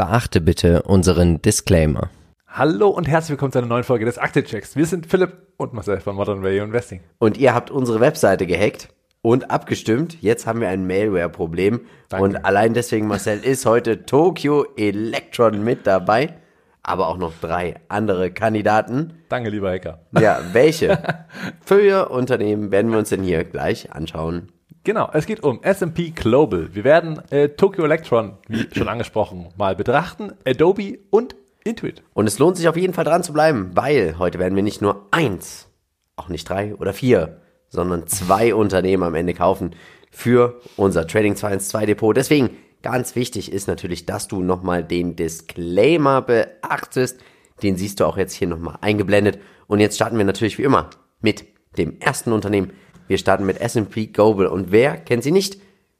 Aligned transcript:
Beachte 0.00 0.40
bitte 0.40 0.80
unseren 0.84 1.42
Disclaimer. 1.42 2.08
Hallo 2.48 2.88
und 2.88 3.06
herzlich 3.06 3.32
willkommen 3.32 3.52
zu 3.52 3.58
einer 3.58 3.66
neuen 3.66 3.84
Folge 3.84 4.06
des 4.06 4.16
Aktienchecks. 4.16 4.74
Wir 4.74 4.86
sind 4.86 5.04
Philipp 5.04 5.48
und 5.58 5.74
Marcel 5.74 6.00
von 6.00 6.16
Modern 6.16 6.42
Value 6.42 6.62
Investing. 6.62 7.00
Und 7.18 7.36
ihr 7.36 7.52
habt 7.52 7.70
unsere 7.70 8.00
Webseite 8.00 8.46
gehackt 8.46 8.88
und 9.20 9.50
abgestimmt. 9.50 10.16
Jetzt 10.22 10.46
haben 10.46 10.62
wir 10.62 10.70
ein 10.70 10.86
Malware-Problem. 10.86 11.82
Und 12.18 12.46
allein 12.46 12.72
deswegen, 12.72 13.08
Marcel, 13.08 13.40
ist 13.40 13.66
heute 13.66 14.06
Tokyo 14.06 14.64
Electron 14.74 15.62
mit 15.62 15.86
dabei. 15.86 16.32
Aber 16.82 17.08
auch 17.08 17.18
noch 17.18 17.34
drei 17.38 17.74
andere 17.88 18.30
Kandidaten. 18.30 19.18
Danke, 19.28 19.50
lieber 19.50 19.70
Hacker. 19.70 20.00
Ja, 20.18 20.40
welche? 20.52 21.26
Für 21.60 22.08
Unternehmen 22.08 22.70
werden 22.70 22.90
wir 22.90 22.98
uns 22.98 23.10
denn 23.10 23.22
hier 23.22 23.44
gleich 23.44 23.92
anschauen. 23.92 24.50
Genau, 24.82 25.10
es 25.12 25.26
geht 25.26 25.42
um 25.42 25.62
S&P 25.62 26.10
Global. 26.10 26.74
Wir 26.74 26.84
werden 26.84 27.20
äh, 27.30 27.50
Tokyo 27.50 27.84
Electron, 27.84 28.38
wie 28.48 28.66
schon 28.74 28.88
angesprochen, 28.88 29.48
mal 29.58 29.76
betrachten, 29.76 30.32
Adobe 30.46 30.98
und 31.10 31.36
Intuit. 31.64 32.02
Und 32.14 32.26
es 32.26 32.38
lohnt 32.38 32.56
sich 32.56 32.66
auf 32.66 32.78
jeden 32.78 32.94
Fall 32.94 33.04
dran 33.04 33.22
zu 33.22 33.34
bleiben, 33.34 33.72
weil 33.74 34.16
heute 34.18 34.38
werden 34.38 34.56
wir 34.56 34.62
nicht 34.62 34.80
nur 34.80 35.06
eins, 35.10 35.68
auch 36.16 36.30
nicht 36.30 36.48
drei 36.48 36.74
oder 36.76 36.94
vier, 36.94 37.42
sondern 37.68 38.06
zwei 38.06 38.54
Unternehmen 38.54 39.02
am 39.02 39.14
Ende 39.14 39.34
kaufen 39.34 39.76
für 40.10 40.62
unser 40.76 41.06
Trading 41.06 41.36
212 41.36 41.84
Depot. 41.84 42.16
Deswegen 42.16 42.56
ganz 42.80 43.14
wichtig 43.16 43.52
ist 43.52 43.68
natürlich, 43.68 44.06
dass 44.06 44.28
du 44.28 44.40
nochmal 44.40 44.82
den 44.82 45.14
Disclaimer 45.14 46.22
beachtest. 46.22 47.20
Den 47.62 47.76
siehst 47.76 48.00
du 48.00 48.06
auch 48.06 48.16
jetzt 48.16 48.32
hier 48.32 48.48
nochmal 48.48 48.78
eingeblendet. 48.80 49.40
Und 49.66 49.80
jetzt 49.80 49.96
starten 49.96 50.16
wir 50.16 50.24
natürlich 50.24 50.56
wie 50.56 50.62
immer 50.62 50.88
mit 51.20 51.44
dem 51.76 52.00
ersten 52.00 52.32
Unternehmen. 52.32 52.72
Wir 53.10 53.18
starten 53.18 53.44
mit 53.44 53.60
S&P 53.60 54.06
Global. 54.06 54.46
Und 54.46 54.70
wer 54.70 54.96
kennt 54.96 55.24
sie 55.24 55.32
nicht? 55.32 55.58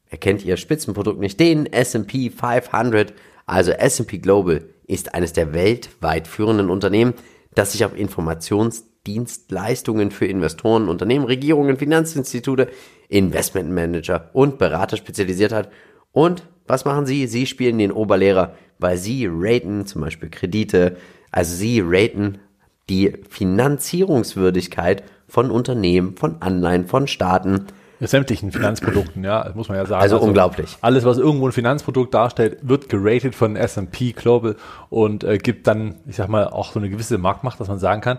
Wer 0.09 0.17
kennt 0.17 0.45
ihr 0.45 0.55
Spitzenprodukt 0.55 1.19
nicht? 1.19 1.41
Den 1.41 1.65
S&P 1.65 2.29
500. 2.29 3.11
Also 3.45 3.71
S&P 3.71 4.19
Global 4.19 4.63
ist 4.87 5.13
eines 5.13 5.33
der 5.33 5.53
weltweit 5.53 6.25
führenden 6.25 6.69
Unternehmen, 6.69 7.13
das 7.53 7.73
sich 7.73 7.83
auf 7.83 7.97
Informationsdienstleistungen 7.97 10.11
für 10.11 10.25
Investoren, 10.25 10.87
Unternehmen, 10.87 11.25
Regierungen, 11.25 11.75
Finanzinstitute, 11.75 12.69
Investmentmanager 13.09 14.29
und 14.31 14.57
Berater 14.57 14.95
spezialisiert 14.95 15.51
hat. 15.51 15.69
Und 16.13 16.47
was 16.65 16.85
machen 16.85 17.05
sie? 17.05 17.27
Sie 17.27 17.45
spielen 17.45 17.77
den 17.77 17.91
Oberlehrer, 17.91 18.55
weil 18.79 18.95
sie 18.95 19.27
raten 19.29 19.85
zum 19.85 19.99
Beispiel 19.99 20.29
Kredite, 20.29 20.95
also 21.29 21.57
sie 21.57 21.81
raten 21.83 22.39
die 22.89 23.13
Finanzierungswürdigkeit 23.29 25.03
von 25.31 25.49
Unternehmen, 25.49 26.17
von 26.17 26.41
Anleihen, 26.41 26.87
von 26.87 27.07
Staaten, 27.07 27.67
sämtlichen 28.01 28.51
Finanzprodukten, 28.51 29.23
ja, 29.23 29.49
muss 29.55 29.69
man 29.69 29.77
ja 29.77 29.85
sagen. 29.85 30.01
Also, 30.01 30.19
unglaublich. 30.19 30.77
Alles, 30.81 31.05
was 31.05 31.17
irgendwo 31.17 31.45
ein 31.47 31.53
Finanzprodukt 31.53 32.13
darstellt, 32.13 32.57
wird 32.63 32.89
geratet 32.89 33.33
von 33.33 33.55
S&P 33.55 34.11
Global 34.11 34.57
und 34.89 35.23
äh, 35.23 35.37
gibt 35.37 35.67
dann, 35.67 35.95
ich 36.05 36.17
sag 36.17 36.27
mal, 36.27 36.47
auch 36.47 36.73
so 36.73 36.79
eine 36.79 36.89
gewisse 36.89 37.17
Marktmacht, 37.17 37.61
dass 37.61 37.69
man 37.69 37.79
sagen 37.79 38.01
kann, 38.01 38.17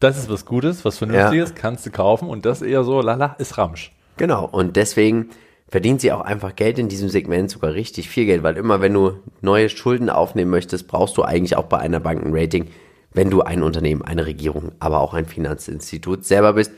das 0.00 0.18
ist 0.18 0.28
was 0.28 0.44
Gutes, 0.44 0.84
was 0.84 0.98
Vernünftiges, 0.98 1.50
Ja. 1.50 1.54
kannst 1.54 1.86
du 1.86 1.90
kaufen 1.90 2.28
und 2.28 2.44
das 2.46 2.62
eher 2.62 2.82
so, 2.82 3.00
lala, 3.00 3.36
ist 3.38 3.56
Ramsch. 3.56 3.92
Genau, 4.16 4.44
und 4.44 4.74
deswegen 4.74 5.28
verdient 5.68 6.00
sie 6.00 6.10
auch 6.10 6.22
einfach 6.22 6.56
Geld 6.56 6.80
in 6.80 6.88
diesem 6.88 7.10
Segment, 7.10 7.48
sogar 7.48 7.74
richtig 7.74 8.08
viel 8.08 8.26
Geld, 8.26 8.42
weil 8.42 8.56
immer 8.56 8.80
wenn 8.80 8.92
du 8.94 9.12
neue 9.40 9.68
Schulden 9.68 10.10
aufnehmen 10.10 10.50
möchtest, 10.50 10.88
brauchst 10.88 11.16
du 11.16 11.22
eigentlich 11.22 11.56
auch 11.56 11.66
bei 11.66 11.78
einer 11.78 12.00
Bank 12.00 12.24
ein 12.24 12.34
Rating, 12.34 12.66
wenn 13.12 13.30
du 13.30 13.42
ein 13.42 13.62
Unternehmen, 13.62 14.02
eine 14.02 14.26
Regierung, 14.26 14.72
aber 14.78 15.00
auch 15.00 15.14
ein 15.14 15.26
Finanzinstitut 15.26 16.24
selber 16.24 16.54
bist. 16.54 16.72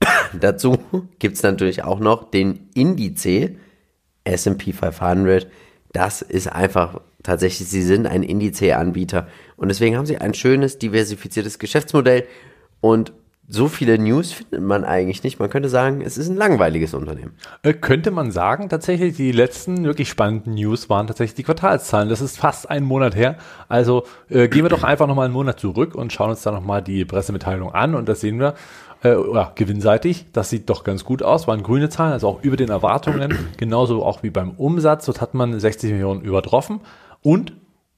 Dazu 0.38 0.78
gibt's 1.18 1.42
natürlich 1.42 1.84
auch 1.84 2.00
noch 2.00 2.30
den 2.30 2.68
Indice 2.74 3.50
S&P 4.24 4.72
500. 4.72 5.48
Das 5.92 6.22
ist 6.22 6.46
einfach 6.46 7.00
tatsächlich, 7.22 7.68
sie 7.68 7.82
sind 7.82 8.06
ein 8.06 8.22
Indice-Anbieter 8.22 9.28
und 9.56 9.68
deswegen 9.68 9.96
haben 9.96 10.06
sie 10.06 10.18
ein 10.18 10.34
schönes, 10.34 10.78
diversifiziertes 10.78 11.58
Geschäftsmodell 11.58 12.26
und 12.80 13.12
so 13.54 13.68
viele 13.68 13.98
News 13.98 14.32
findet 14.32 14.62
man 14.62 14.84
eigentlich 14.84 15.22
nicht. 15.22 15.38
Man 15.38 15.50
könnte 15.50 15.68
sagen, 15.68 16.00
es 16.00 16.16
ist 16.16 16.28
ein 16.28 16.36
langweiliges 16.36 16.94
Unternehmen. 16.94 17.32
Äh, 17.62 17.74
könnte 17.74 18.10
man 18.10 18.30
sagen, 18.30 18.70
tatsächlich 18.70 19.16
die 19.16 19.30
letzten 19.30 19.84
wirklich 19.84 20.08
spannenden 20.08 20.54
News 20.54 20.88
waren 20.88 21.06
tatsächlich 21.06 21.34
die 21.34 21.42
Quartalszahlen. 21.42 22.08
Das 22.08 22.22
ist 22.22 22.38
fast 22.38 22.70
ein 22.70 22.82
Monat 22.82 23.14
her. 23.14 23.36
Also 23.68 24.04
äh, 24.30 24.48
gehen 24.48 24.64
wir 24.64 24.70
doch 24.70 24.84
einfach 24.84 25.06
nochmal 25.06 25.26
einen 25.26 25.34
Monat 25.34 25.60
zurück 25.60 25.94
und 25.94 26.14
schauen 26.14 26.30
uns 26.30 26.42
da 26.42 26.50
nochmal 26.50 26.82
die 26.82 27.04
Pressemitteilung 27.04 27.74
an 27.74 27.94
und 27.94 28.08
das 28.08 28.20
sehen 28.20 28.40
wir. 28.40 28.54
Äh, 29.04 29.16
ja, 29.34 29.50
gewinnseitig, 29.54 30.26
das 30.32 30.48
sieht 30.48 30.70
doch 30.70 30.84
ganz 30.84 31.04
gut 31.04 31.24
aus, 31.24 31.48
waren 31.48 31.64
grüne 31.64 31.88
Zahlen, 31.88 32.12
also 32.12 32.28
auch 32.28 32.42
über 32.42 32.56
den 32.56 32.68
Erwartungen, 32.68 33.36
genauso 33.56 34.04
auch 34.04 34.22
wie 34.22 34.30
beim 34.30 34.52
Umsatz. 34.52 35.06
Dort 35.06 35.20
hat 35.20 35.34
man 35.34 35.58
60 35.58 35.90
Millionen 35.90 36.20
übertroffen 36.20 36.80
und, 37.20 37.52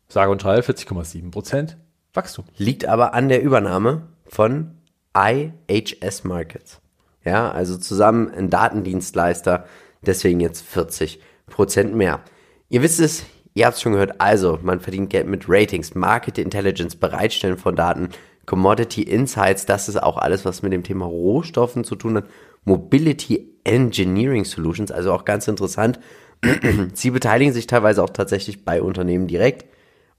sage 0.09 0.33
und 0.33 0.41
schreibe, 0.41 0.63
40,7 0.63 1.31
Prozent 1.31 1.77
Wachstum. 2.15 2.47
Liegt 2.57 2.87
aber 2.87 3.13
an 3.13 3.29
der 3.29 3.43
Übernahme 3.43 4.03
von 4.27 4.71
IHS 5.17 6.25
Markets. 6.25 6.81
Ja, 7.25 7.51
also 7.51 7.79
zusammen 7.79 8.31
ein 8.31 8.51
Datendienstleister, 8.51 9.67
deswegen 10.03 10.41
jetzt 10.41 10.63
40 10.63 11.21
Prozent 11.47 11.95
mehr. 11.95 12.21
Ihr 12.69 12.83
wisst 12.83 13.01
es, 13.01 13.25
ihr 13.55 13.67
habt 13.67 13.77
es 13.77 13.83
schon 13.83 13.93
gehört, 13.93 14.21
also 14.21 14.59
man 14.63 14.81
verdient 14.81 15.11
Geld 15.11 15.27
mit 15.27 15.45
Ratings, 15.49 15.95
Market 15.95 16.39
Intelligence, 16.39 16.97
Bereitstellen 16.97 17.57
von 17.57 17.77
Daten, 17.77 18.11
Commodity 18.47 19.03
Insights, 19.03 19.65
das 19.65 19.89
ist 19.89 20.03
auch 20.03 20.19
alles, 20.19 20.45
was 20.45 20.63
mit 20.63 20.73
dem 20.73 20.83
Thema 20.83 21.07
Rohstoffen 21.07 21.85
zu 21.85 21.97
tun 21.97 22.17
hat, 22.17 22.25
Mobility 22.65 23.55
Engineering 23.65 24.45
Solutions, 24.45 24.91
also 24.91 25.13
auch 25.13 25.25
ganz 25.25 25.49
interessant. 25.49 25.99
Sie 26.93 27.11
beteiligen 27.11 27.55
sich 27.55 27.67
teilweise 27.67 28.03
auch 28.03 28.11
tatsächlich 28.11 28.65
bei 28.65 28.83
Unternehmen 28.83 29.27
direkt 29.27 29.65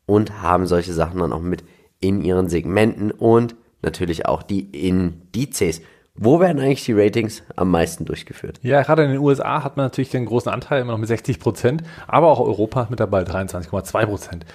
und 0.08 0.42
haben 0.42 0.66
solche 0.66 0.94
Sachen 0.94 1.20
dann 1.20 1.34
auch 1.34 1.42
mit 1.42 1.64
in 2.00 2.22
ihren 2.22 2.50
Segmenten 2.50 3.12
und 3.12 3.56
natürlich 3.86 4.26
auch 4.26 4.44
die 4.44 4.88
Indizes. 4.88 5.82
Wo 6.16 6.40
werden 6.40 6.62
eigentlich 6.62 6.86
die 6.86 6.94
Ratings 6.94 7.44
am 7.56 7.72
meisten 7.72 8.06
durchgeführt? 8.06 8.60
Ja, 8.64 8.82
gerade 8.84 9.04
in 9.04 9.12
den 9.12 9.20
USA 9.20 9.64
hat 9.64 9.78
man 9.78 9.86
natürlich 9.86 10.12
den 10.12 10.26
großen 10.26 10.52
Anteil 10.52 10.82
immer 10.82 10.94
noch 10.94 11.00
mit 11.00 11.10
60 11.10 11.40
Prozent, 11.40 11.84
aber 12.08 12.28
auch 12.28 12.40
Europa 12.40 12.88
mit 12.90 13.00
dabei 13.00 13.24
23,2 13.24 14.06
Prozent. 14.06 14.46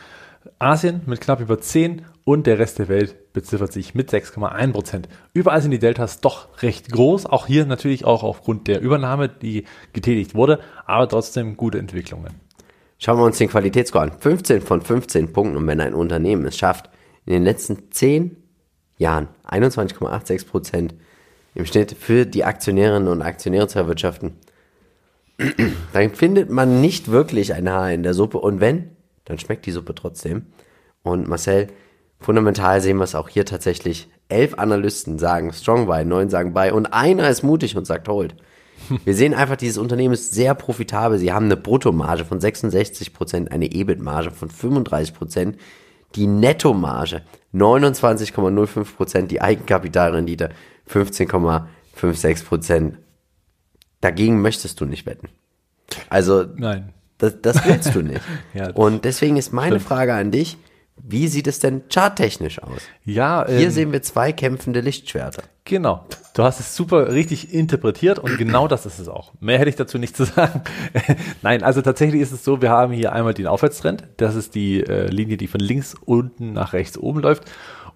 Asien 0.59 1.03
mit 1.05 1.21
knapp 1.21 1.41
über 1.41 1.61
10 1.61 2.03
und 2.25 2.47
der 2.47 2.59
Rest 2.59 2.79
der 2.79 2.89
Welt 2.89 3.33
beziffert 3.35 3.73
sich 3.75 3.95
mit 3.95 4.11
6,1 4.11 4.73
Prozent. 4.73 5.09
Überall 5.35 5.61
sind 5.61 5.71
die 5.71 5.79
Deltas 5.79 6.21
doch 6.21 6.63
recht 6.63 6.91
groß, 6.91 7.27
auch 7.27 7.47
hier 7.47 7.67
natürlich 7.67 8.07
auch 8.07 8.23
aufgrund 8.23 8.67
der 8.67 8.81
Übernahme, 8.81 9.29
die 9.29 9.65
getätigt 9.93 10.35
wurde, 10.35 10.61
aber 10.87 11.09
trotzdem 11.09 11.59
gute 11.59 11.79
Entwicklungen. 11.79 12.41
Schauen 13.03 13.19
wir 13.19 13.25
uns 13.25 13.39
den 13.39 13.49
Qualitätsscore 13.49 14.05
an. 14.05 14.13
15 14.19 14.61
von 14.61 14.83
15 14.83 15.33
Punkten. 15.33 15.57
Und 15.57 15.67
wenn 15.67 15.81
ein 15.81 15.95
Unternehmen 15.95 16.45
es 16.45 16.59
schafft, 16.59 16.91
in 17.25 17.33
den 17.33 17.45
letzten 17.45 17.91
10 17.91 18.37
Jahren 19.01 19.29
21,86 19.49 20.47
Prozent 20.47 20.95
im 21.55 21.67
Schnitt 21.67 21.97
für 21.99 22.27
die 22.27 22.45
Aktionärinnen 22.45 23.09
und 23.09 23.23
Aktionäre 23.23 23.67
zu 23.67 23.79
erwirtschaften, 23.79 24.37
dann 25.93 26.15
findet 26.15 26.51
man 26.51 26.81
nicht 26.81 27.11
wirklich 27.11 27.55
ein 27.55 27.69
Haar 27.69 27.93
in 27.93 28.03
der 28.03 28.15
Suppe. 28.15 28.39
Und 28.39 28.61
wenn, 28.61 28.91
dann 29.25 29.39
schmeckt 29.39 29.67
die 29.67 29.73
Suppe 29.73 29.95
trotzdem. 29.95 30.47
Und 31.03 31.27
Marcel, 31.27 31.69
fundamental 32.21 32.81
sehen 32.81 32.99
wir 32.99 33.05
es 33.05 33.15
auch 33.15 33.29
hier 33.29 33.47
tatsächlich. 33.47 34.09
Elf 34.29 34.59
Analysten 34.59 35.19
sagen 35.19 35.53
Strong 35.53 35.87
Buy, 35.87 36.05
neun 36.05 36.29
sagen 36.29 36.53
Buy 36.53 36.71
und 36.71 36.87
einer 36.87 37.29
ist 37.29 37.43
mutig 37.43 37.77
und 37.77 37.87
sagt 37.87 38.09
Hold. 38.09 38.37
Wir 39.05 39.15
sehen 39.15 39.35
einfach, 39.35 39.57
dieses 39.57 39.77
Unternehmen 39.77 40.15
ist 40.15 40.33
sehr 40.33 40.55
profitabel. 40.55 41.19
Sie 41.19 41.33
haben 41.33 41.47
eine 41.47 41.57
Bruttomarge 41.57 42.25
von 42.25 42.41
66 42.41 43.13
Prozent, 43.13 43.53
eine 43.53 43.71
EBIT-Marge 43.71 44.31
von 44.31 44.51
35 44.51 45.15
Prozent, 45.15 45.59
die 46.15 46.27
Nettomarge 46.27 47.23
29,05 47.55 48.97
Prozent, 48.97 49.31
die 49.31 49.41
Eigenkapitalrendite 49.41 50.51
15,56 50.89 52.45
Prozent. 52.45 52.99
Dagegen 54.01 54.41
möchtest 54.41 54.81
du 54.81 54.85
nicht 54.85 55.07
wetten. 55.07 55.29
Also 56.09 56.45
Nein. 56.57 56.93
das, 57.19 57.41
das 57.43 57.65
willst 57.67 57.95
du 57.95 58.03
nicht. 58.03 58.23
Ja, 58.55 58.69
das 58.69 58.77
Und 58.77 59.05
deswegen 59.05 59.37
ist 59.37 59.53
meine 59.53 59.77
stimmt. 59.77 59.89
Frage 59.89 60.15
an 60.15 60.31
dich, 60.31 60.57
wie 61.03 61.29
sieht 61.29 61.47
es 61.47 61.59
denn 61.59 61.83
charttechnisch 61.93 62.63
aus? 62.63 62.83
Ja, 63.05 63.45
Hier 63.47 63.59
ähm, 63.59 63.71
sehen 63.71 63.93
wir 63.93 64.03
zwei 64.03 64.33
kämpfende 64.33 64.81
Lichtschwerter. 64.81 65.43
Genau. 65.65 66.05
Du 66.35 66.43
hast 66.43 66.61
es 66.61 66.75
super 66.75 67.13
richtig 67.13 67.53
interpretiert 67.53 68.19
und 68.19 68.39
genau 68.39 68.69
das 68.69 68.87
ist 68.87 68.99
es 68.99 69.09
auch. 69.09 69.33
Mehr 69.41 69.59
hätte 69.59 69.71
ich 69.71 69.77
dazu 69.77 69.99
nicht 69.99 70.17
zu 70.17 70.25
sagen. 70.25 70.63
Nein, 71.43 71.63
also 71.63 71.83
tatsächlich 71.83 72.21
ist 72.21 72.33
es 72.33 72.45
so, 72.45 72.63
wir 72.63 72.71
haben 72.71 72.93
hier 72.93 73.13
einmal 73.13 73.35
den 73.35 73.47
Aufwärtstrend. 73.47 74.05
Das 74.17 74.35
ist 74.35 74.55
die 74.55 74.81
äh, 74.81 75.07
Linie, 75.07 75.37
die 75.37 75.47
von 75.47 75.61
links 75.61 75.95
unten 76.05 76.53
nach 76.53 76.73
rechts 76.73 76.99
oben 76.99 77.21
läuft. 77.21 77.45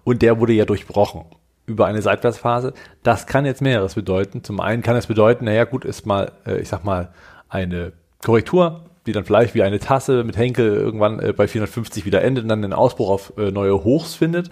Und 0.03 0.21
der 0.21 0.39
wurde 0.39 0.53
ja 0.53 0.65
durchbrochen 0.65 1.25
über 1.65 1.87
eine 1.87 2.01
Seitwärtsphase. 2.01 2.73
Das 3.03 3.25
kann 3.27 3.45
jetzt 3.45 3.61
mehreres 3.61 3.95
bedeuten. 3.95 4.43
Zum 4.43 4.59
einen 4.59 4.81
kann 4.83 4.95
es 4.95 5.07
bedeuten, 5.07 5.45
naja 5.45 5.63
gut, 5.63 5.85
ist 5.85 6.05
mal, 6.05 6.31
äh, 6.45 6.59
ich 6.59 6.69
sag 6.69 6.83
mal, 6.83 7.09
eine 7.49 7.93
Korrektur, 8.23 8.85
die 9.05 9.11
dann 9.11 9.25
vielleicht 9.25 9.53
wie 9.55 9.63
eine 9.63 9.79
Tasse 9.79 10.23
mit 10.23 10.37
Henkel 10.37 10.73
irgendwann 10.73 11.19
äh, 11.19 11.33
bei 11.33 11.47
450 11.47 12.05
wieder 12.05 12.21
endet 12.23 12.43
und 12.43 12.49
dann 12.49 12.61
den 12.61 12.73
Ausbruch 12.73 13.09
auf 13.09 13.33
äh, 13.37 13.51
neue 13.51 13.83
Hochs 13.83 14.15
findet. 14.15 14.49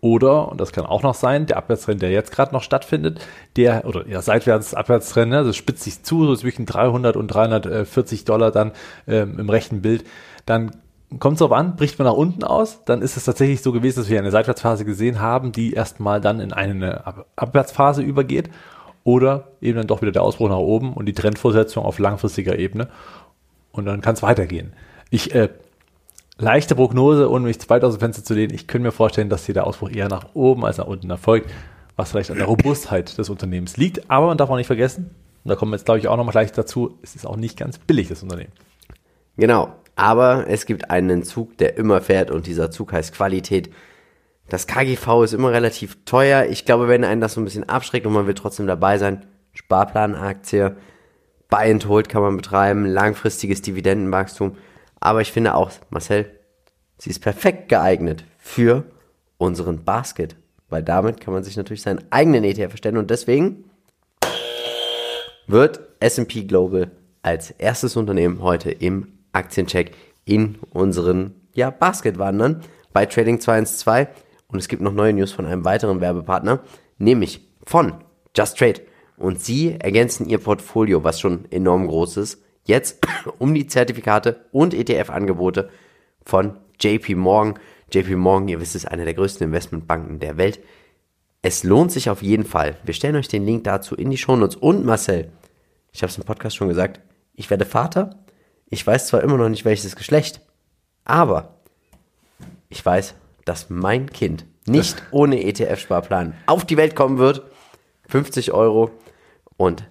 Oder, 0.00 0.48
und 0.48 0.60
das 0.60 0.72
kann 0.72 0.84
auch 0.84 1.02
noch 1.02 1.14
sein, 1.14 1.46
der 1.46 1.56
Abwärtstrend, 1.56 2.02
der 2.02 2.10
jetzt 2.10 2.30
gerade 2.30 2.52
noch 2.52 2.62
stattfindet, 2.62 3.20
der, 3.56 3.86
oder 3.86 4.06
ja, 4.06 4.20
seitwärts 4.20 4.74
Abwärtstrend, 4.74 5.30
ne, 5.30 5.44
das 5.44 5.56
spitzt 5.56 5.82
sich 5.82 6.02
zu, 6.02 6.26
so 6.26 6.36
zwischen 6.36 6.66
300 6.66 7.16
und 7.16 7.28
340 7.28 8.26
Dollar 8.26 8.50
dann 8.50 8.72
ähm, 9.06 9.38
im 9.38 9.48
rechten 9.48 9.80
Bild, 9.80 10.04
dann 10.44 10.72
kommt 11.18 11.40
drauf 11.40 11.52
an, 11.52 11.76
bricht 11.76 11.98
man 11.98 12.06
nach 12.06 12.14
unten 12.14 12.44
aus, 12.44 12.84
dann 12.84 13.00
ist 13.00 13.16
es 13.16 13.24
tatsächlich 13.24 13.62
so 13.62 13.72
gewesen, 13.72 14.00
dass 14.00 14.10
wir 14.10 14.18
eine 14.18 14.30
Seitwärtsphase 14.30 14.84
gesehen 14.84 15.20
haben, 15.20 15.52
die 15.52 15.72
erstmal 15.72 16.20
dann 16.20 16.38
in 16.38 16.52
eine 16.52 17.06
Ab 17.06 17.26
Abwärtsphase 17.36 18.02
übergeht. 18.02 18.50
Oder 19.04 19.48
eben 19.60 19.76
dann 19.76 19.86
doch 19.86 20.00
wieder 20.00 20.12
der 20.12 20.22
Ausbruch 20.22 20.48
nach 20.48 20.56
oben 20.56 20.94
und 20.94 21.04
die 21.04 21.12
Trendvorsetzung 21.12 21.84
auf 21.84 21.98
langfristiger 21.98 22.58
Ebene 22.58 22.88
und 23.74 23.84
dann 23.84 24.00
kann 24.00 24.14
es 24.14 24.22
weitergehen. 24.22 24.72
Ich 25.10 25.34
äh, 25.34 25.48
leichte 26.38 26.74
Prognose, 26.74 27.30
ohne 27.30 27.46
mich 27.46 27.58
weit 27.68 27.84
aus 27.84 27.94
dem 27.94 28.00
Fenster 28.00 28.24
zu 28.24 28.34
lehnen, 28.34 28.54
ich 28.54 28.66
könnte 28.66 28.86
mir 28.86 28.92
vorstellen, 28.92 29.28
dass 29.28 29.46
hier 29.46 29.54
der 29.54 29.66
Ausbruch 29.66 29.90
eher 29.90 30.08
nach 30.08 30.28
oben 30.34 30.64
als 30.64 30.78
nach 30.78 30.86
unten 30.86 31.10
erfolgt, 31.10 31.50
was 31.96 32.10
vielleicht 32.10 32.30
an 32.30 32.38
der 32.38 32.46
Robustheit 32.46 33.18
des 33.18 33.28
Unternehmens 33.28 33.76
liegt, 33.76 34.10
aber 34.10 34.26
man 34.26 34.38
darf 34.38 34.50
auch 34.50 34.56
nicht 34.56 34.66
vergessen, 34.66 35.10
und 35.44 35.48
da 35.48 35.56
kommen 35.56 35.72
wir 35.72 35.76
jetzt 35.76 35.84
glaube 35.84 35.98
ich 35.98 36.08
auch 36.08 36.16
noch 36.16 36.24
mal 36.24 36.32
gleich 36.32 36.52
dazu, 36.52 36.98
es 37.02 37.14
ist 37.14 37.26
auch 37.26 37.36
nicht 37.36 37.58
ganz 37.58 37.78
billig 37.78 38.08
das 38.08 38.22
Unternehmen. 38.22 38.52
Genau, 39.36 39.74
aber 39.96 40.48
es 40.48 40.66
gibt 40.66 40.90
einen 40.90 41.24
Zug, 41.24 41.58
der 41.58 41.76
immer 41.76 42.00
fährt 42.00 42.30
und 42.30 42.46
dieser 42.46 42.70
Zug 42.70 42.92
heißt 42.92 43.14
Qualität. 43.14 43.70
Das 44.48 44.66
KGV 44.66 45.24
ist 45.24 45.32
immer 45.32 45.52
relativ 45.52 46.04
teuer. 46.04 46.46
Ich 46.46 46.64
glaube, 46.64 46.88
wenn 46.88 47.04
einen 47.04 47.20
das 47.20 47.34
so 47.34 47.40
ein 47.40 47.44
bisschen 47.44 47.68
abschreckt 47.68 48.06
und 48.06 48.12
man 48.12 48.26
will 48.26 48.34
trotzdem 48.34 48.66
dabei 48.66 48.98
sein, 48.98 49.24
Sparplanaktie, 49.52 50.72
Buy 51.54 51.70
and 51.70 51.86
Hold 51.86 52.08
kann 52.08 52.22
man 52.22 52.36
betreiben, 52.36 52.84
langfristiges 52.84 53.62
Dividendenwachstum. 53.62 54.56
Aber 54.98 55.20
ich 55.20 55.30
finde 55.30 55.54
auch, 55.54 55.70
Marcel, 55.88 56.28
sie 56.98 57.10
ist 57.10 57.20
perfekt 57.20 57.68
geeignet 57.68 58.24
für 58.38 58.82
unseren 59.38 59.84
Basket, 59.84 60.34
weil 60.68 60.82
damit 60.82 61.20
kann 61.20 61.32
man 61.32 61.44
sich 61.44 61.56
natürlich 61.56 61.82
seinen 61.82 62.10
eigenen 62.10 62.42
ETF 62.42 62.72
erstellen 62.72 62.96
und 62.96 63.08
deswegen 63.08 63.70
wird 65.46 65.78
S&P 66.00 66.42
Global 66.42 66.90
als 67.22 67.52
erstes 67.52 67.94
Unternehmen 67.94 68.42
heute 68.42 68.72
im 68.72 69.12
Aktiencheck 69.30 69.92
in 70.24 70.58
unseren 70.70 71.36
ja, 71.54 71.70
Basket 71.70 72.18
wandern 72.18 72.62
bei 72.92 73.06
Trading 73.06 73.38
212 73.38 74.08
und 74.48 74.58
es 74.58 74.66
gibt 74.66 74.82
noch 74.82 74.92
neue 74.92 75.12
News 75.12 75.30
von 75.30 75.46
einem 75.46 75.64
weiteren 75.64 76.00
Werbepartner, 76.00 76.64
nämlich 76.98 77.48
von 77.64 77.92
Just 78.34 78.58
Trade 78.58 78.80
und 79.16 79.40
sie 79.40 79.76
ergänzen 79.78 80.28
ihr 80.28 80.38
Portfolio, 80.38 81.04
was 81.04 81.20
schon 81.20 81.50
enorm 81.50 81.86
groß 81.86 82.16
ist, 82.18 82.42
jetzt 82.64 83.06
um 83.38 83.54
die 83.54 83.66
Zertifikate 83.66 84.44
und 84.52 84.74
ETF-Angebote 84.74 85.70
von 86.24 86.56
JP 86.80 87.14
Morgan. 87.16 87.58
JP 87.92 88.16
Morgan, 88.16 88.48
ihr 88.48 88.60
wisst, 88.60 88.74
ist 88.74 88.86
eine 88.86 89.04
der 89.04 89.14
größten 89.14 89.46
Investmentbanken 89.46 90.18
der 90.18 90.36
Welt. 90.36 90.60
Es 91.42 91.62
lohnt 91.62 91.92
sich 91.92 92.08
auf 92.08 92.22
jeden 92.22 92.44
Fall. 92.44 92.76
Wir 92.84 92.94
stellen 92.94 93.16
euch 93.16 93.28
den 93.28 93.44
Link 93.44 93.64
dazu 93.64 93.94
in 93.94 94.10
die 94.10 94.16
Shownotes. 94.16 94.56
Und 94.56 94.84
Marcel, 94.84 95.30
ich 95.92 96.02
habe 96.02 96.10
es 96.10 96.16
im 96.16 96.24
Podcast 96.24 96.56
schon 96.56 96.68
gesagt, 96.68 97.00
ich 97.34 97.50
werde 97.50 97.66
Vater 97.66 98.24
ich 98.74 98.86
weiß 98.86 99.06
zwar 99.06 99.22
immer 99.22 99.36
noch 99.36 99.48
nicht 99.48 99.64
welches 99.64 99.96
Geschlecht, 99.96 100.40
aber 101.04 101.60
ich 102.68 102.84
weiß, 102.84 103.14
dass 103.44 103.70
mein 103.70 104.10
Kind 104.10 104.46
nicht 104.66 105.02
ohne 105.10 105.44
ETF-Sparplan 105.44 106.34
auf 106.46 106.64
die 106.64 106.76
Welt 106.76 106.96
kommen 106.96 107.18
wird. 107.18 107.42
50 108.08 108.52
Euro. 108.52 108.90
Und 109.56 109.84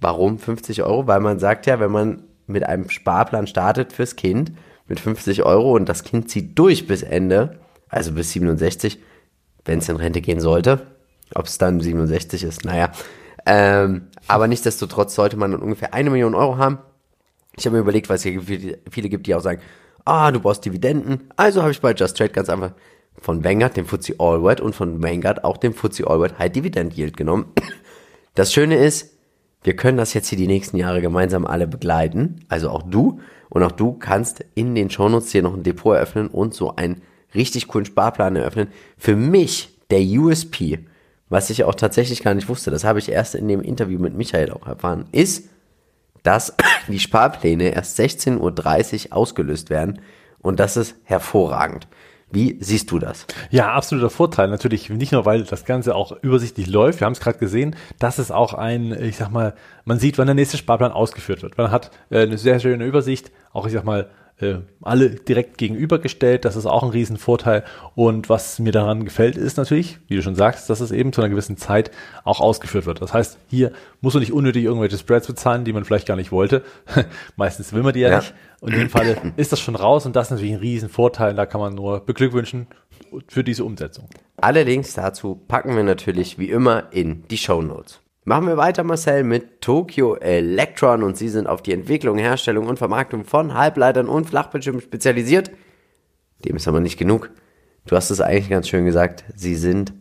warum 0.00 0.38
50 0.38 0.82
Euro? 0.82 1.06
Weil 1.06 1.20
man 1.20 1.38
sagt 1.38 1.66
ja, 1.66 1.80
wenn 1.80 1.90
man 1.90 2.22
mit 2.46 2.64
einem 2.64 2.90
Sparplan 2.90 3.46
startet 3.46 3.92
fürs 3.92 4.16
Kind 4.16 4.52
mit 4.86 5.00
50 5.00 5.44
Euro 5.44 5.74
und 5.74 5.88
das 5.88 6.02
Kind 6.02 6.30
zieht 6.30 6.58
durch 6.58 6.86
bis 6.86 7.02
Ende, 7.02 7.60
also 7.88 8.12
bis 8.12 8.32
67, 8.32 8.98
wenn 9.64 9.78
es 9.78 9.88
in 9.88 9.96
Rente 9.96 10.20
gehen 10.20 10.40
sollte, 10.40 10.86
ob 11.34 11.46
es 11.46 11.58
dann 11.58 11.80
67 11.80 12.42
ist, 12.42 12.64
naja. 12.64 12.90
Ähm, 13.46 14.08
aber 14.26 14.48
nichtsdestotrotz 14.48 15.14
sollte 15.14 15.36
man 15.36 15.54
ungefähr 15.54 15.94
eine 15.94 16.10
Million 16.10 16.34
Euro 16.34 16.58
haben 16.58 16.78
ich 17.56 17.66
habe 17.66 17.76
mir 17.76 17.82
überlegt, 17.82 18.08
weil 18.08 18.16
es 18.16 18.22
hier 18.22 18.42
viele 18.90 19.08
gibt, 19.08 19.26
die 19.26 19.34
auch 19.34 19.40
sagen, 19.40 19.60
ah, 20.04 20.30
du 20.30 20.40
brauchst 20.40 20.64
Dividenden. 20.64 21.30
Also 21.36 21.62
habe 21.62 21.72
ich 21.72 21.80
bei 21.80 21.92
Just 21.92 22.16
Trade 22.16 22.30
ganz 22.30 22.48
einfach 22.48 22.72
von 23.18 23.44
Vanguard 23.44 23.76
den 23.76 23.86
FTSE 23.86 24.14
All-World 24.18 24.60
und 24.60 24.74
von 24.74 25.02
Vanguard 25.02 25.44
auch 25.44 25.56
den 25.56 25.74
FTSE 25.74 26.06
All-World 26.06 26.38
High 26.38 26.52
Dividend 26.52 26.96
Yield 26.96 27.16
genommen. 27.16 27.46
Das 28.36 28.52
Schöne 28.52 28.76
ist, 28.76 29.10
wir 29.62 29.74
können 29.74 29.98
das 29.98 30.14
jetzt 30.14 30.28
hier 30.28 30.38
die 30.38 30.46
nächsten 30.46 30.76
Jahre 30.76 31.02
gemeinsam 31.02 31.44
alle 31.44 31.66
begleiten. 31.66 32.44
Also 32.48 32.70
auch 32.70 32.82
du. 32.82 33.20
Und 33.48 33.62
auch 33.64 33.72
du 33.72 33.92
kannst 33.92 34.44
in 34.54 34.74
den 34.74 34.88
Shownotes 34.88 35.32
hier 35.32 35.42
noch 35.42 35.54
ein 35.54 35.64
Depot 35.64 35.96
eröffnen 35.96 36.28
und 36.28 36.54
so 36.54 36.76
einen 36.76 37.02
richtig 37.34 37.68
coolen 37.68 37.84
Sparplan 37.84 38.36
eröffnen. 38.36 38.68
Für 38.96 39.16
mich 39.16 39.76
der 39.90 40.00
USP, 40.00 40.78
was 41.28 41.50
ich 41.50 41.64
auch 41.64 41.74
tatsächlich 41.74 42.22
gar 42.22 42.34
nicht 42.34 42.48
wusste, 42.48 42.70
das 42.70 42.84
habe 42.84 43.00
ich 43.00 43.10
erst 43.10 43.34
in 43.34 43.48
dem 43.48 43.60
Interview 43.60 43.98
mit 43.98 44.14
Michael 44.14 44.52
auch 44.52 44.66
erfahren, 44.66 45.06
ist, 45.12 45.48
dass 46.22 46.54
die 46.88 47.00
Sparpläne 47.00 47.74
erst 47.74 47.98
16.30 47.98 49.10
Uhr 49.10 49.16
ausgelöst 49.16 49.68
werden. 49.68 50.00
Und 50.40 50.60
das 50.60 50.76
ist 50.76 50.94
hervorragend. 51.04 51.86
Wie 52.32 52.58
siehst 52.60 52.90
du 52.90 52.98
das? 52.98 53.26
Ja, 53.50 53.72
absoluter 53.72 54.10
Vorteil. 54.10 54.48
Natürlich 54.48 54.88
nicht 54.88 55.12
nur, 55.12 55.24
weil 55.24 55.42
das 55.42 55.64
Ganze 55.64 55.94
auch 55.94 56.12
übersichtlich 56.22 56.68
läuft. 56.68 57.00
Wir 57.00 57.06
haben 57.06 57.12
es 57.12 57.20
gerade 57.20 57.38
gesehen. 57.38 57.74
Das 57.98 58.18
ist 58.18 58.30
auch 58.30 58.54
ein, 58.54 58.92
ich 58.92 59.16
sag 59.16 59.30
mal, 59.30 59.54
man 59.84 59.98
sieht, 59.98 60.16
wann 60.18 60.26
der 60.26 60.34
nächste 60.34 60.56
Sparplan 60.56 60.92
ausgeführt 60.92 61.42
wird. 61.42 61.58
Man 61.58 61.70
hat 61.70 61.90
äh, 62.10 62.22
eine 62.22 62.38
sehr 62.38 62.60
schöne 62.60 62.84
Übersicht. 62.84 63.32
Auch, 63.52 63.66
ich 63.66 63.72
sag 63.72 63.84
mal, 63.84 64.10
äh, 64.40 64.58
alle 64.82 65.10
direkt 65.10 65.58
gegenübergestellt. 65.58 66.44
Das 66.44 66.56
ist 66.56 66.66
auch 66.66 66.82
ein 66.82 66.90
Riesenvorteil. 66.90 67.64
Und 67.94 68.28
was 68.28 68.58
mir 68.58 68.72
daran 68.72 69.04
gefällt, 69.04 69.36
ist 69.36 69.56
natürlich, 69.56 69.98
wie 70.08 70.16
du 70.16 70.22
schon 70.22 70.34
sagst, 70.34 70.70
dass 70.70 70.80
es 70.80 70.92
eben 70.92 71.12
zu 71.12 71.20
einer 71.20 71.30
gewissen 71.30 71.56
Zeit 71.56 71.90
auch 72.24 72.40
ausgeführt 72.40 72.86
wird. 72.86 73.02
Das 73.02 73.12
heißt, 73.12 73.38
hier 73.48 73.72
musst 74.00 74.16
du 74.16 74.20
nicht 74.20 74.32
unnötig 74.32 74.64
irgendwelche 74.64 74.98
Spreads 74.98 75.26
bezahlen, 75.26 75.64
die 75.64 75.72
man 75.72 75.84
vielleicht 75.84 76.06
gar 76.06 76.16
nicht 76.16 76.32
wollte. 76.32 76.62
Meistens 77.36 77.72
will 77.72 77.82
man 77.82 77.92
die 77.92 78.00
ja, 78.00 78.10
ja, 78.10 78.18
nicht. 78.18 78.34
Und 78.60 78.72
in 78.72 78.80
dem 78.80 78.90
Fall 78.90 79.16
ist 79.36 79.52
das 79.52 79.60
schon 79.60 79.76
raus 79.76 80.06
und 80.06 80.16
das 80.16 80.26
ist 80.26 80.30
natürlich 80.32 80.52
ein 80.54 80.60
Riesenvorteil. 80.60 81.34
Da 81.34 81.46
kann 81.46 81.60
man 81.60 81.74
nur 81.74 82.00
beglückwünschen 82.00 82.66
für 83.28 83.44
diese 83.44 83.64
Umsetzung. 83.64 84.08
Alle 84.36 84.64
Links 84.64 84.94
dazu 84.94 85.34
packen 85.34 85.76
wir 85.76 85.82
natürlich 85.82 86.38
wie 86.38 86.50
immer 86.50 86.92
in 86.92 87.24
die 87.28 87.38
Show 87.38 87.62
Notes. 87.62 88.00
Machen 88.30 88.46
wir 88.46 88.56
weiter, 88.56 88.84
Marcel, 88.84 89.24
mit 89.24 89.60
Tokyo 89.60 90.14
Electron 90.14 91.02
und 91.02 91.16
sie 91.16 91.28
sind 91.28 91.48
auf 91.48 91.62
die 91.62 91.72
Entwicklung, 91.72 92.16
Herstellung 92.16 92.68
und 92.68 92.78
Vermarktung 92.78 93.24
von 93.24 93.54
Halbleitern 93.54 94.06
und 94.06 94.28
Flachbildschirmen 94.28 94.80
spezialisiert. 94.80 95.50
Dem 96.44 96.54
ist 96.54 96.68
aber 96.68 96.78
nicht 96.78 96.96
genug. 96.96 97.32
Du 97.86 97.96
hast 97.96 98.08
es 98.10 98.20
eigentlich 98.20 98.48
ganz 98.48 98.68
schön 98.68 98.84
gesagt. 98.84 99.24
Sie 99.34 99.56
sind 99.56 99.92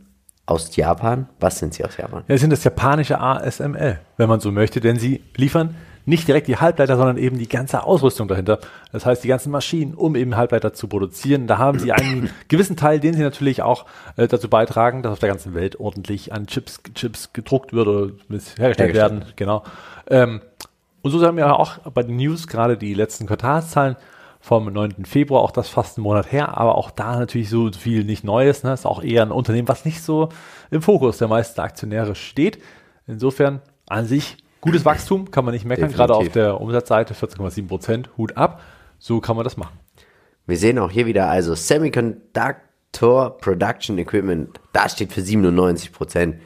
aus 0.45 0.75
Japan. 0.75 1.27
Was 1.39 1.57
sind 1.57 1.73
sie 1.73 1.83
aus 1.83 1.97
Japan? 1.97 2.23
Ja, 2.27 2.35
sie 2.35 2.41
sind 2.41 2.51
das 2.51 2.63
japanische 2.63 3.19
ASML, 3.19 3.99
wenn 4.17 4.29
man 4.29 4.39
so 4.39 4.51
möchte, 4.51 4.79
denn 4.79 4.99
sie 4.99 5.23
liefern 5.35 5.73
nicht 6.05 6.27
direkt 6.27 6.47
die 6.47 6.57
Halbleiter, 6.57 6.97
sondern 6.97 7.17
eben 7.17 7.37
die 7.37 7.47
ganze 7.47 7.83
Ausrüstung 7.83 8.27
dahinter. 8.27 8.59
Das 8.91 9.05
heißt, 9.05 9.23
die 9.23 9.27
ganzen 9.27 9.51
Maschinen, 9.51 9.93
um 9.93 10.15
eben 10.15 10.35
Halbleiter 10.35 10.73
zu 10.73 10.87
produzieren. 10.87 11.47
Da 11.47 11.57
haben 11.57 11.79
sie 11.79 11.91
einen 11.91 12.29
gewissen 12.47 12.75
Teil, 12.75 12.99
den 12.99 13.13
sie 13.13 13.21
natürlich 13.21 13.61
auch 13.61 13.85
äh, 14.15 14.27
dazu 14.27 14.49
beitragen, 14.49 15.03
dass 15.03 15.13
auf 15.13 15.19
der 15.19 15.29
ganzen 15.29 15.53
Welt 15.53 15.79
ordentlich 15.79 16.33
an 16.33 16.47
Chips, 16.47 16.81
Chips 16.95 17.33
gedruckt 17.33 17.73
wird 17.73 17.87
oder 17.87 18.11
hergestellt 18.57 18.93
werden. 18.93 19.25
Genau. 19.35 19.63
Ähm, 20.07 20.41
und 21.01 21.11
so 21.11 21.25
haben 21.25 21.37
wir 21.37 21.57
auch 21.57 21.77
bei 21.93 22.03
den 22.03 22.17
News 22.17 22.47
gerade 22.47 22.77
die 22.77 22.93
letzten 22.93 23.25
Quartalszahlen 23.25 23.95
vom 24.41 24.71
9. 24.71 25.05
Februar, 25.05 25.41
auch 25.41 25.51
das 25.51 25.69
fast 25.69 25.97
einen 25.97 26.03
Monat 26.03 26.31
her, 26.31 26.57
aber 26.57 26.75
auch 26.75 26.91
da 26.91 27.19
natürlich 27.19 27.49
so 27.49 27.71
viel 27.71 28.03
nicht 28.03 28.23
Neues. 28.23 28.63
Ne? 28.63 28.73
Ist 28.73 28.85
auch 28.85 29.03
eher 29.03 29.23
ein 29.23 29.31
Unternehmen, 29.31 29.67
was 29.67 29.85
nicht 29.85 30.01
so 30.01 30.29
im 30.71 30.81
Fokus 30.81 31.17
der 31.17 31.27
meisten 31.27 31.59
Aktionäre 31.59 32.15
steht. 32.15 32.59
Insofern 33.05 33.61
an 33.87 34.05
sich 34.05 34.37
Gutes 34.61 34.83
Wachstum, 34.85 35.31
kann 35.31 35.45
man 35.45 35.53
nicht 35.53 35.65
meckern, 35.65 35.89
Definitiv. 35.89 35.97
gerade 35.97 36.15
auf 36.15 36.29
der 36.29 36.59
Umsatzseite 36.59 37.13
14,7 37.13 37.67
Prozent, 37.67 38.09
Hut 38.17 38.35
ab. 38.35 38.61
So 38.97 39.21
kann 39.21 39.35
man 39.35 39.45
das 39.45 39.55
machen. 39.55 39.79
Wir 40.45 40.57
sehen 40.57 40.79
auch 40.79 40.91
hier 40.91 41.05
wieder 41.05 41.29
also 41.29 41.55
Semiconductor 41.55 43.37
Production 43.37 43.97
Equipment, 43.97 44.59
da 44.73 44.89
steht 44.89 45.13
für 45.13 45.21
97 45.21 45.93
Prozent. 45.93 46.41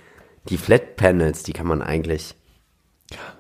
Die 0.50 0.58
Flat 0.58 0.98
Panels, 0.98 1.44
die 1.44 1.54
kann 1.54 1.68
man 1.68 1.82
eigentlich, 1.82 2.36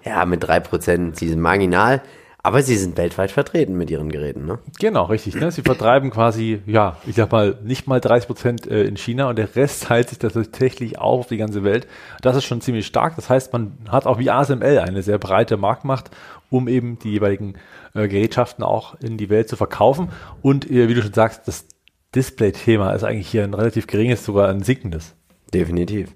ja, 0.03 0.25
mit 0.25 0.43
3 0.43 0.61
Prozent, 0.61 1.17
sie 1.17 1.27
sind 1.27 1.41
marginal. 1.41 2.01
Aber 2.45 2.61
sie 2.61 2.75
sind 2.75 2.97
weltweit 2.97 3.31
vertreten 3.31 3.77
mit 3.77 3.89
ihren 3.89 4.11
Geräten, 4.11 4.45
ne? 4.45 4.59
Genau, 4.77 5.05
richtig. 5.05 5.35
Ne? 5.35 5.49
Sie 5.49 5.61
vertreiben 5.61 6.09
quasi, 6.11 6.61
ja, 6.65 6.97
ich 7.05 7.15
sag 7.15 7.31
mal, 7.31 7.57
nicht 7.63 7.87
mal 7.87 8.01
30 8.01 8.27
Prozent 8.27 8.67
äh, 8.67 8.83
in 8.83 8.97
China 8.97 9.29
und 9.29 9.37
der 9.37 9.55
Rest 9.55 9.83
teilt 9.87 10.09
sich 10.09 10.19
das 10.19 10.33
tatsächlich 10.33 10.99
auch 10.99 11.19
auf 11.19 11.27
die 11.27 11.37
ganze 11.37 11.63
Welt. 11.63 11.87
Das 12.21 12.35
ist 12.35 12.43
schon 12.43 12.59
ziemlich 12.59 12.85
stark. 12.85 13.15
Das 13.15 13.29
heißt, 13.29 13.53
man 13.53 13.77
hat 13.87 14.05
auch 14.05 14.19
wie 14.19 14.29
ASML 14.29 14.79
eine 14.79 15.03
sehr 15.03 15.19
breite 15.19 15.55
Marktmacht, 15.55 16.11
um 16.49 16.67
eben 16.67 16.99
die 16.99 17.11
jeweiligen 17.11 17.53
äh, 17.93 18.09
Gerätschaften 18.09 18.65
auch 18.65 18.99
in 18.99 19.17
die 19.17 19.29
Welt 19.29 19.47
zu 19.47 19.55
verkaufen. 19.55 20.09
Und 20.41 20.69
äh, 20.69 20.89
wie 20.89 20.95
du 20.95 21.01
schon 21.01 21.13
sagst, 21.13 21.47
das 21.47 21.65
Display-Thema 22.13 22.91
ist 22.91 23.05
eigentlich 23.05 23.29
hier 23.29 23.45
ein 23.45 23.53
relativ 23.53 23.87
geringes, 23.87 24.25
sogar 24.25 24.49
ein 24.49 24.63
sinkendes. 24.63 25.15
Definitiv. 25.53 26.13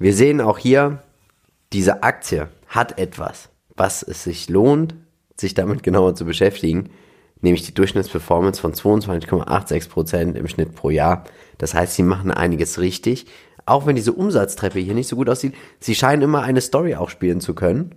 Wir 0.00 0.14
sehen 0.14 0.40
auch 0.40 0.58
hier, 0.58 1.04
diese 1.72 2.02
Aktie 2.02 2.48
hat 2.66 2.98
etwas, 2.98 3.50
was 3.76 4.02
es 4.02 4.24
sich 4.24 4.48
lohnt, 4.48 4.96
sich 5.36 5.54
damit 5.54 5.82
genauer 5.82 6.14
zu 6.14 6.24
beschäftigen, 6.24 6.90
nämlich 7.40 7.64
die 7.64 7.74
Durchschnittsperformance 7.74 8.60
von 8.60 8.72
22,86% 8.72 10.34
im 10.34 10.48
Schnitt 10.48 10.74
pro 10.74 10.90
Jahr. 10.90 11.24
Das 11.58 11.74
heißt, 11.74 11.94
sie 11.94 12.02
machen 12.02 12.30
einiges 12.30 12.78
richtig. 12.78 13.26
Auch 13.66 13.86
wenn 13.86 13.96
diese 13.96 14.12
Umsatztreppe 14.12 14.78
hier 14.78 14.94
nicht 14.94 15.08
so 15.08 15.16
gut 15.16 15.28
aussieht, 15.28 15.54
sie 15.80 15.94
scheinen 15.94 16.22
immer 16.22 16.42
eine 16.42 16.60
Story 16.60 16.96
auch 16.96 17.08
spielen 17.08 17.40
zu 17.40 17.54
können, 17.54 17.94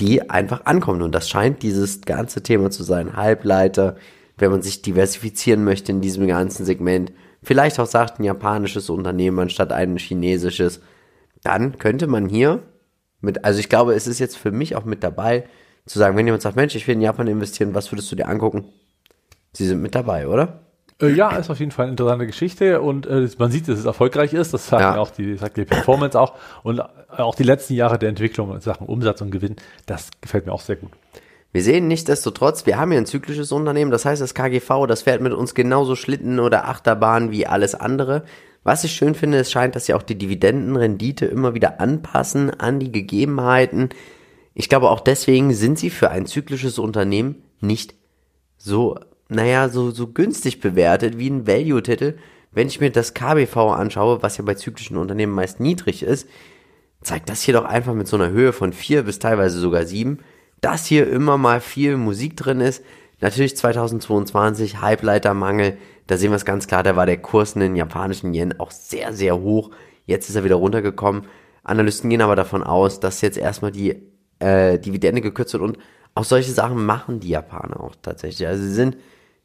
die 0.00 0.28
einfach 0.28 0.66
ankommt. 0.66 1.02
Und 1.02 1.14
das 1.14 1.28
scheint 1.28 1.62
dieses 1.62 2.00
ganze 2.02 2.42
Thema 2.42 2.70
zu 2.70 2.82
sein. 2.82 3.16
Halbleiter, 3.16 3.96
wenn 4.38 4.50
man 4.50 4.62
sich 4.62 4.82
diversifizieren 4.82 5.64
möchte 5.64 5.92
in 5.92 6.00
diesem 6.00 6.26
ganzen 6.26 6.64
Segment, 6.64 7.12
vielleicht 7.42 7.78
auch 7.78 7.86
sagt, 7.86 8.18
ein 8.18 8.24
japanisches 8.24 8.90
Unternehmen 8.90 9.38
anstatt 9.38 9.72
ein 9.72 9.96
chinesisches, 9.96 10.80
dann 11.42 11.78
könnte 11.78 12.06
man 12.06 12.28
hier 12.28 12.62
mit, 13.20 13.44
also 13.44 13.60
ich 13.60 13.68
glaube, 13.68 13.94
es 13.94 14.06
ist 14.06 14.18
jetzt 14.18 14.36
für 14.36 14.50
mich 14.50 14.74
auch 14.74 14.84
mit 14.84 15.04
dabei, 15.04 15.44
zu 15.86 15.98
sagen, 15.98 16.16
wenn 16.16 16.26
jemand 16.26 16.42
sagt, 16.42 16.56
Mensch, 16.56 16.74
ich 16.74 16.86
will 16.86 16.94
in 16.94 17.00
Japan 17.00 17.26
investieren, 17.26 17.74
was 17.74 17.90
würdest 17.92 18.10
du 18.12 18.16
dir 18.16 18.28
angucken? 18.28 18.64
Sie 19.52 19.66
sind 19.66 19.82
mit 19.82 19.94
dabei, 19.94 20.28
oder? 20.28 20.60
Äh, 21.00 21.08
ja, 21.10 21.30
ist 21.36 21.50
auf 21.50 21.58
jeden 21.58 21.72
Fall 21.72 21.84
eine 21.84 21.92
interessante 21.92 22.26
Geschichte 22.26 22.80
und 22.80 23.06
äh, 23.06 23.28
man 23.38 23.50
sieht, 23.50 23.68
dass 23.68 23.78
es 23.78 23.84
erfolgreich 23.84 24.32
ist. 24.32 24.54
Das 24.54 24.68
sagt 24.68 24.82
Ja. 24.82 24.98
auch 24.98 25.10
die, 25.10 25.36
sagt 25.36 25.56
die 25.56 25.64
Performance 25.64 26.18
auch 26.18 26.34
und 26.62 26.80
auch 27.08 27.34
die 27.34 27.42
letzten 27.42 27.74
Jahre 27.74 27.98
der 27.98 28.08
Entwicklung 28.08 28.54
in 28.54 28.60
Sachen 28.60 28.86
Umsatz 28.86 29.20
und 29.20 29.30
Gewinn. 29.30 29.56
Das 29.86 30.08
gefällt 30.20 30.46
mir 30.46 30.52
auch 30.52 30.60
sehr 30.60 30.76
gut. 30.76 30.90
Wir 31.52 31.62
sehen 31.62 31.86
nichtsdestotrotz, 31.88 32.64
wir 32.64 32.78
haben 32.78 32.92
hier 32.92 33.00
ein 33.00 33.04
zyklisches 33.06 33.52
Unternehmen, 33.52 33.90
das 33.90 34.06
heißt, 34.06 34.22
das 34.22 34.32
KGV, 34.32 34.86
das 34.88 35.02
fährt 35.02 35.20
mit 35.20 35.34
uns 35.34 35.54
genauso 35.54 35.96
Schlitten 35.96 36.40
oder 36.40 36.66
Achterbahn 36.66 37.30
wie 37.30 37.46
alles 37.46 37.74
andere. 37.74 38.22
Was 38.64 38.84
ich 38.84 38.92
schön 38.92 39.14
finde, 39.14 39.38
es 39.38 39.50
scheint, 39.50 39.74
dass 39.76 39.84
sie 39.86 39.92
auch 39.94 40.02
die 40.02 40.16
Dividendenrendite 40.16 41.26
immer 41.26 41.52
wieder 41.52 41.78
anpassen 41.80 42.58
an 42.58 42.78
die 42.78 42.90
Gegebenheiten. 42.92 43.90
Ich 44.54 44.68
glaube, 44.68 44.90
auch 44.90 45.00
deswegen 45.00 45.54
sind 45.54 45.78
sie 45.78 45.90
für 45.90 46.10
ein 46.10 46.26
zyklisches 46.26 46.78
Unternehmen 46.78 47.42
nicht 47.60 47.94
so, 48.58 48.98
naja, 49.28 49.68
so, 49.68 49.90
so 49.90 50.08
günstig 50.08 50.60
bewertet 50.60 51.18
wie 51.18 51.30
ein 51.30 51.46
Value-Titel. 51.46 52.16
Wenn 52.50 52.68
ich 52.68 52.80
mir 52.80 52.90
das 52.90 53.14
KBV 53.14 53.56
anschaue, 53.56 54.22
was 54.22 54.36
ja 54.36 54.44
bei 54.44 54.54
zyklischen 54.54 54.98
Unternehmen 54.98 55.32
meist 55.32 55.58
niedrig 55.58 56.02
ist, 56.02 56.28
zeigt 57.00 57.28
das 57.28 57.42
hier 57.42 57.54
doch 57.54 57.64
einfach 57.64 57.94
mit 57.94 58.06
so 58.06 58.16
einer 58.16 58.30
Höhe 58.30 58.52
von 58.52 58.72
vier 58.72 59.04
bis 59.04 59.18
teilweise 59.18 59.58
sogar 59.58 59.86
sieben, 59.86 60.18
dass 60.60 60.86
hier 60.86 61.10
immer 61.10 61.38
mal 61.38 61.60
viel 61.60 61.96
Musik 61.96 62.36
drin 62.36 62.60
ist. 62.60 62.84
Natürlich 63.20 63.56
2022 63.56 64.80
Halbleitermangel, 64.80 65.78
da 66.06 66.16
sehen 66.16 66.30
wir 66.30 66.36
es 66.36 66.44
ganz 66.44 66.66
klar, 66.66 66.82
da 66.82 66.94
war 66.94 67.06
der 67.06 67.18
Kurs 67.18 67.54
in 67.54 67.60
den 67.60 67.76
japanischen 67.76 68.34
Yen 68.34 68.58
auch 68.60 68.70
sehr, 68.70 69.12
sehr 69.12 69.40
hoch. 69.40 69.70
Jetzt 70.04 70.28
ist 70.28 70.36
er 70.36 70.44
wieder 70.44 70.56
runtergekommen. 70.56 71.26
Analysten 71.64 72.10
gehen 72.10 72.20
aber 72.20 72.36
davon 72.36 72.62
aus, 72.62 73.00
dass 73.00 73.20
jetzt 73.20 73.38
erstmal 73.38 73.72
die 73.72 74.11
äh, 74.42 74.78
Dividende 74.78 75.20
gekürzt 75.20 75.52
wird 75.54 75.62
und 75.62 75.78
auch 76.14 76.24
solche 76.24 76.50
Sachen 76.52 76.84
machen 76.84 77.20
die 77.20 77.30
Japaner 77.30 77.80
auch 77.80 77.94
tatsächlich. 78.02 78.46
Also 78.46 78.62
sie 78.62 78.72
sind 78.72 78.96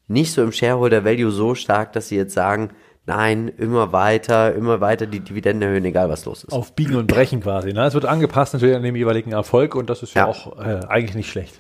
nicht 0.07 0.31
so 0.33 0.43
im 0.43 0.51
Shareholder 0.51 1.05
Value 1.05 1.31
so 1.31 1.55
stark, 1.55 1.93
dass 1.93 2.09
sie 2.09 2.15
jetzt 2.17 2.33
sagen, 2.33 2.71
nein, 3.05 3.47
immer 3.57 3.93
weiter, 3.93 4.53
immer 4.53 4.81
weiter 4.81 5.05
die 5.05 5.21
Dividende 5.21 5.67
erhöhen, 5.67 5.85
egal 5.85 6.09
was 6.09 6.25
los 6.25 6.43
ist. 6.43 6.53
Auf 6.53 6.73
Biegen 6.73 6.95
und 6.95 7.07
Brechen 7.07 7.41
quasi. 7.41 7.71
Ne? 7.71 7.85
Es 7.85 7.93
wird 7.93 8.05
angepasst 8.05 8.53
natürlich 8.53 8.75
an 8.75 8.83
dem 8.83 8.95
jeweiligen 8.95 9.31
Erfolg 9.31 9.75
und 9.75 9.89
das 9.89 10.03
ist 10.03 10.13
ja, 10.13 10.23
Ja. 10.23 10.27
auch 10.27 10.59
äh, 10.59 10.81
eigentlich 10.87 11.15
nicht 11.15 11.29
schlecht. 11.29 11.55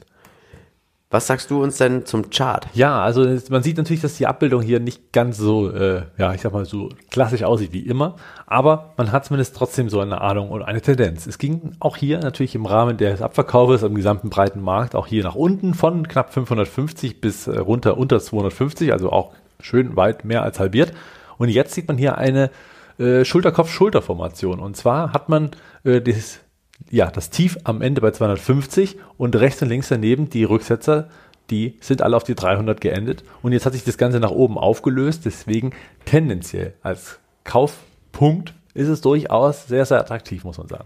Was 1.09 1.25
sagst 1.25 1.49
du 1.51 1.63
uns 1.63 1.77
denn 1.77 2.05
zum 2.05 2.29
Chart? 2.31 2.67
Ja, 2.73 3.01
also 3.01 3.25
man 3.49 3.63
sieht 3.63 3.77
natürlich, 3.77 4.01
dass 4.01 4.17
die 4.17 4.27
Abbildung 4.27 4.61
hier 4.61 4.81
nicht 4.81 5.13
ganz 5.13 5.37
so, 5.37 5.71
äh, 5.71 6.01
ja, 6.17 6.33
ich 6.33 6.41
sag 6.41 6.51
mal 6.51 6.65
so 6.65 6.89
klassisch 7.09 7.43
aussieht 7.43 7.71
wie 7.71 7.87
immer, 7.87 8.17
aber 8.45 8.93
man 8.97 9.13
hat 9.13 9.23
zumindest 9.23 9.55
trotzdem 9.55 9.87
so 9.87 10.01
eine 10.01 10.19
Ahnung 10.19 10.49
und 10.49 10.63
eine 10.63 10.81
Tendenz. 10.81 11.25
Es 11.25 11.37
ging 11.37 11.77
auch 11.79 11.95
hier 11.95 12.19
natürlich 12.19 12.55
im 12.55 12.65
Rahmen 12.65 12.97
des 12.97 13.21
Abverkaufes 13.21 13.85
am 13.85 13.95
gesamten 13.95 14.29
breiten 14.29 14.59
Markt 14.59 14.95
auch 14.95 15.07
hier 15.07 15.23
nach 15.23 15.35
unten 15.35 15.75
von 15.75 16.09
knapp 16.09 16.33
550 16.33 17.21
bis 17.21 17.47
äh, 17.47 17.57
runter 17.57 17.97
unter 17.97 18.19
250, 18.19 18.91
also 18.91 19.09
auch 19.09 19.31
schön 19.61 19.95
weit 19.95 20.25
mehr 20.25 20.43
als 20.43 20.59
halbiert. 20.59 20.91
Und 21.37 21.47
jetzt 21.47 21.73
sieht 21.73 21.87
man 21.87 21.97
hier 21.97 22.17
eine 22.17 22.51
äh, 22.99 23.23
Schulterkopf-Schulter-Formation. 23.23 24.59
Und 24.59 24.75
zwar 24.75 25.13
hat 25.13 25.29
man 25.29 25.51
äh, 25.85 26.01
das, 26.01 26.39
ja, 26.89 27.11
das 27.11 27.29
Tief 27.29 27.57
am 27.63 27.81
Ende 27.81 28.01
bei 28.01 28.11
250 28.11 28.97
und 29.17 29.35
rechts 29.35 29.61
und 29.61 29.69
links 29.69 29.89
daneben 29.89 30.29
die 30.29 30.43
Rücksetzer, 30.43 31.09
die 31.49 31.77
sind 31.79 32.01
alle 32.01 32.15
auf 32.15 32.23
die 32.23 32.35
300 32.35 32.81
geendet. 32.81 33.23
Und 33.41 33.53
jetzt 33.53 33.65
hat 33.65 33.73
sich 33.73 33.83
das 33.83 33.97
Ganze 33.97 34.19
nach 34.19 34.31
oben 34.31 34.57
aufgelöst. 34.57 35.25
Deswegen 35.25 35.71
tendenziell 36.05 36.73
als 36.81 37.19
Kaufpunkt 37.43 38.53
ist 38.73 38.89
es 38.89 39.01
durchaus 39.01 39.67
sehr, 39.67 39.85
sehr 39.85 39.99
attraktiv, 39.99 40.43
muss 40.43 40.57
man 40.57 40.67
sagen. 40.67 40.85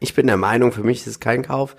Ich 0.00 0.14
bin 0.14 0.26
der 0.26 0.36
Meinung, 0.36 0.72
für 0.72 0.84
mich 0.84 1.00
ist 1.00 1.06
es 1.08 1.20
kein 1.20 1.42
Kauf. 1.42 1.76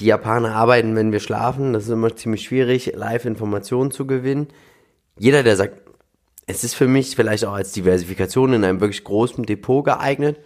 Die 0.00 0.06
Japaner 0.06 0.54
arbeiten, 0.54 0.96
wenn 0.96 1.12
wir 1.12 1.20
schlafen. 1.20 1.72
Das 1.74 1.84
ist 1.84 1.90
immer 1.90 2.16
ziemlich 2.16 2.44
schwierig, 2.44 2.92
Live-Informationen 2.94 3.90
zu 3.90 4.06
gewinnen. 4.06 4.48
Jeder, 5.18 5.42
der 5.42 5.56
sagt, 5.56 5.82
es 6.46 6.64
ist 6.64 6.74
für 6.74 6.88
mich 6.88 7.14
vielleicht 7.14 7.44
auch 7.44 7.52
als 7.52 7.72
Diversifikation 7.72 8.54
in 8.54 8.64
einem 8.64 8.80
wirklich 8.80 9.04
großen 9.04 9.44
Depot 9.44 9.84
geeignet, 9.84 10.38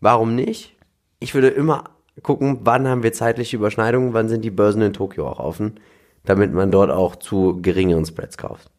warum 0.00 0.34
nicht? 0.34 0.75
Ich 1.18 1.34
würde 1.34 1.48
immer 1.48 1.84
gucken, 2.22 2.60
wann 2.62 2.86
haben 2.88 3.02
wir 3.02 3.12
zeitliche 3.12 3.56
Überschneidungen, 3.56 4.12
wann 4.14 4.28
sind 4.28 4.42
die 4.44 4.50
Börsen 4.50 4.82
in 4.82 4.92
Tokio 4.92 5.28
auch 5.28 5.38
offen, 5.38 5.80
damit 6.24 6.52
man 6.52 6.70
dort 6.70 6.90
auch 6.90 7.16
zu 7.16 7.58
geringeren 7.60 8.04
Spreads 8.04 8.38
kauft. 8.38 8.70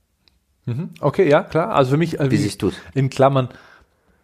Okay, 0.99 1.29
ja, 1.29 1.43
klar. 1.43 1.69
Also 1.73 1.91
für 1.91 1.97
mich, 1.97 2.19
also 2.19 2.29
Wie 2.31 2.37
siehst 2.37 2.61
du's? 2.61 2.75
In 2.93 3.09
Klammern 3.09 3.47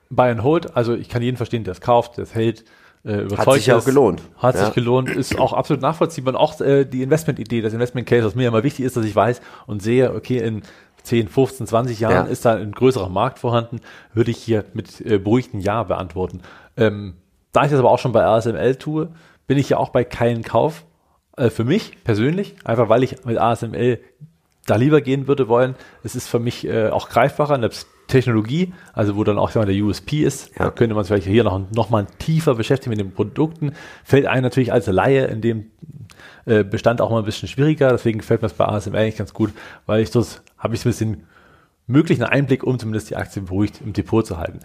Buy 0.10 0.30
and 0.30 0.44
Hold. 0.44 0.76
Also 0.76 0.94
ich 0.94 1.08
kann 1.08 1.22
jeden 1.22 1.38
verstehen, 1.38 1.64
der 1.64 1.72
es 1.72 1.80
kauft, 1.82 2.18
der 2.18 2.24
es 2.26 2.36
hält. 2.36 2.66
Äh, 3.06 3.22
überzeugt 3.22 3.54
sich 3.58 3.68
ja 3.68 3.78
auch 3.78 3.86
gelohnt. 3.86 4.22
Hat 4.38 4.56
Ja. 4.56 4.66
sich 4.66 4.74
gelohnt, 4.76 5.10
ist 5.10 5.38
auch 5.40 5.54
absolut 5.54 5.82
nachvollziehbar. 5.82 6.34
Und 6.34 6.40
auch 6.40 6.60
äh, 6.62 6.84
die 6.86 7.02
Investment-Idee, 7.02 7.62
das 7.62 7.74
Investment-Case, 7.74 8.26
was 8.26 8.36
mir 8.36 8.48
immer 8.48 8.64
wichtig 8.64 8.86
ist, 8.86 8.96
dass 8.98 9.06
ich 9.06 9.16
weiß 9.16 9.42
und 9.68 9.82
sehe, 9.82 10.14
okay, 10.14 10.38
in 10.40 10.64
10, 11.04 11.28
15, 11.30 11.68
20 11.68 12.00
Jahren 12.02 12.26
Ja. 12.26 12.32
ist 12.32 12.46
da 12.46 12.56
ein 12.56 12.72
größerer 12.72 13.10
Markt 13.10 13.40
vorhanden, 13.40 13.80
würde 14.14 14.32
ich 14.32 14.38
hier 14.38 14.66
mit 14.74 15.00
äh, 15.02 15.18
beruhigten 15.18 15.60
Ja 15.62 15.84
beantworten. 15.84 16.42
Ähm, 16.78 17.14
da 17.54 17.64
ich 17.64 17.72
das 17.72 17.80
aber 17.80 17.92
auch 17.92 18.00
schon 18.00 18.12
bei 18.12 18.26
ASML 18.26 18.76
tue, 18.76 19.10
bin 19.48 19.58
ich 19.58 19.70
ja 19.70 19.78
auch 19.78 19.90
bei 19.90 20.04
keinen 20.04 20.44
Kauf. 20.44 20.84
Äh, 21.38 21.50
für 21.50 21.64
mich 21.64 22.04
persönlich, 22.04 22.56
einfach 22.66 22.90
weil 22.90 23.04
ich 23.04 23.24
mit 23.26 23.38
ASML 23.38 24.00
da 24.66 24.76
lieber 24.76 25.02
gehen 25.02 25.28
würde 25.28 25.48
wollen. 25.48 25.76
Es 26.04 26.16
ist 26.16 26.28
für 26.28 26.40
mich 26.40 26.66
äh, 26.68 26.90
auch 26.90 27.10
greifbarer 27.10 27.56
in 27.56 27.62
der 27.62 27.72
Technologie, 28.08 28.74
also 28.94 29.16
wo 29.16 29.24
dann 29.24 29.38
auch 29.38 29.54
wir, 29.56 29.66
der 29.66 29.76
USP 29.76 30.24
ist. 30.24 30.52
Ja. 30.58 30.66
Da 30.66 30.72
könnte 30.72 30.96
man 30.96 31.04
sich 31.04 31.10
vielleicht 31.10 31.28
hier 31.28 31.44
noch, 31.44 31.62
noch 31.72 31.90
mal 31.90 32.06
tiefer 32.20 32.56
beschäftigen 32.56 32.92
mit 32.92 33.00
den 33.00 33.14
Produkten. 33.14 33.74
Fällt 34.04 34.26
einem 34.26 34.44
natürlich 34.44 34.72
als 34.72 34.88
Laie 34.88 35.26
in 35.26 35.42
dem 35.42 35.72
äh, 36.46 36.64
Bestand 36.64 37.02
auch 37.02 37.10
mal 37.10 37.20
ein 37.20 37.26
bisschen 37.26 37.50
schwieriger. 37.50 37.90
Deswegen 37.90 38.20
gefällt 38.20 38.42
mir 38.42 38.50
das 38.50 38.58
bei 38.58 38.66
ASML 38.66 38.96
eigentlich 38.96 39.18
ganz 39.18 39.34
gut, 39.34 39.52
weil 39.86 40.02
ich 40.02 40.12
das 40.12 40.42
habe 40.58 40.76
ich 40.76 40.82
ein 40.82 40.90
bisschen 40.90 41.24
möglichen 41.88 42.24
Einblick, 42.24 42.64
um 42.64 42.80
zumindest 42.80 43.10
die 43.10 43.16
Aktien 43.16 43.46
beruhigt 43.46 43.82
im 43.84 43.94
Depot 43.94 44.26
zu 44.26 44.38
halten. 44.38 44.60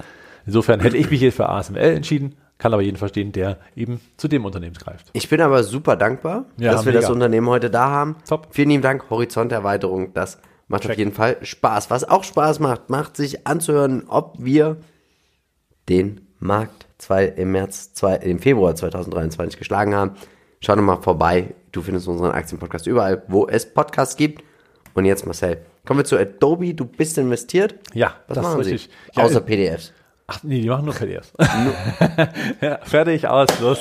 Insofern 0.49 0.81
hätte 0.81 0.97
ich 0.97 1.11
mich 1.11 1.21
hier 1.21 1.33
für 1.33 1.49
ASML 1.49 1.77
entschieden, 1.79 2.35
kann 2.57 2.73
aber 2.73 2.81
jeden 2.83 2.97
verstehen, 2.97 3.33
der 3.33 3.59
eben 3.77 4.01
zu 4.17 4.29
dem 4.29 4.45
Unternehmen 4.47 4.75
greift. 4.75 5.11
Ich 5.13 5.29
bin 5.29 5.41
aber 5.43 5.63
super 5.63 5.95
dankbar, 5.95 6.47
Ja, 6.57 6.73
dass 6.73 6.87
wir 6.87 6.93
mega. 6.93 7.03
das 7.03 7.11
Unternehmen 7.11 7.47
heute 7.49 7.69
da 7.71 7.91
haben. 7.91 8.17
Top. 8.27 8.49
Vielen 8.51 8.71
lieben 8.71 8.83
Dank, 8.83 9.11
Horizonterweiterung. 9.11 10.15
Das 10.15 10.39
macht 10.67 10.87
auf 10.91 10.97
jeden 10.97 11.13
Fall 11.13 11.37
Spaß. 11.43 11.91
Was 11.91 12.09
auch 12.09 12.25
Spaß 12.25 12.61
macht, 12.61 12.89
macht 12.89 13.17
sich 13.17 13.47
anzuhören, 13.47 14.05
ob 14.09 14.37
wir 14.39 14.79
den 15.89 16.23
Markt 16.41 16.87
zwei, 16.99 17.27
im 17.27 17.53
März, 17.53 17.93
zwei, 17.93 18.17
im 18.17 18.39
Februar 18.39 18.75
2023 18.75 19.59
geschlagen 19.59 19.95
haben. 19.95 20.13
Schau 20.61 20.75
doch 20.75 20.83
mal 20.83 20.97
vorbei. 21.03 21.55
Du 21.73 21.83
findest 21.83 22.09
unseren 22.09 22.31
Aktienpodcast 22.33 22.87
überall, 22.87 23.23
wo 23.29 23.47
es 23.47 23.73
Podcasts 23.73 24.17
gibt. 24.17 24.43
Und 24.95 25.05
jetzt, 25.05 25.27
Marcel, 25.27 25.59
kommen 25.87 26.01
wir 26.01 26.05
zu 26.05 26.17
Adobe. 26.19 26.75
Du 26.75 26.85
bist 26.87 27.19
investiert. 27.19 27.75
Ja, 27.95 28.15
Was 28.27 28.37
das 28.37 28.45
machen 28.45 28.61
ist 28.61 28.67
sie? 28.67 28.73
richtig. 28.73 28.95
Ja, 29.15 29.23
Außer 29.25 29.41
PDFs. 29.41 29.93
Ach 30.31 30.43
nee, 30.43 30.61
die 30.61 30.69
machen 30.69 30.85
nur 30.85 30.95
PDFs. 30.95 31.33
ja, 32.61 32.79
fertig, 32.83 33.27
aus, 33.27 33.49
los. 33.61 33.79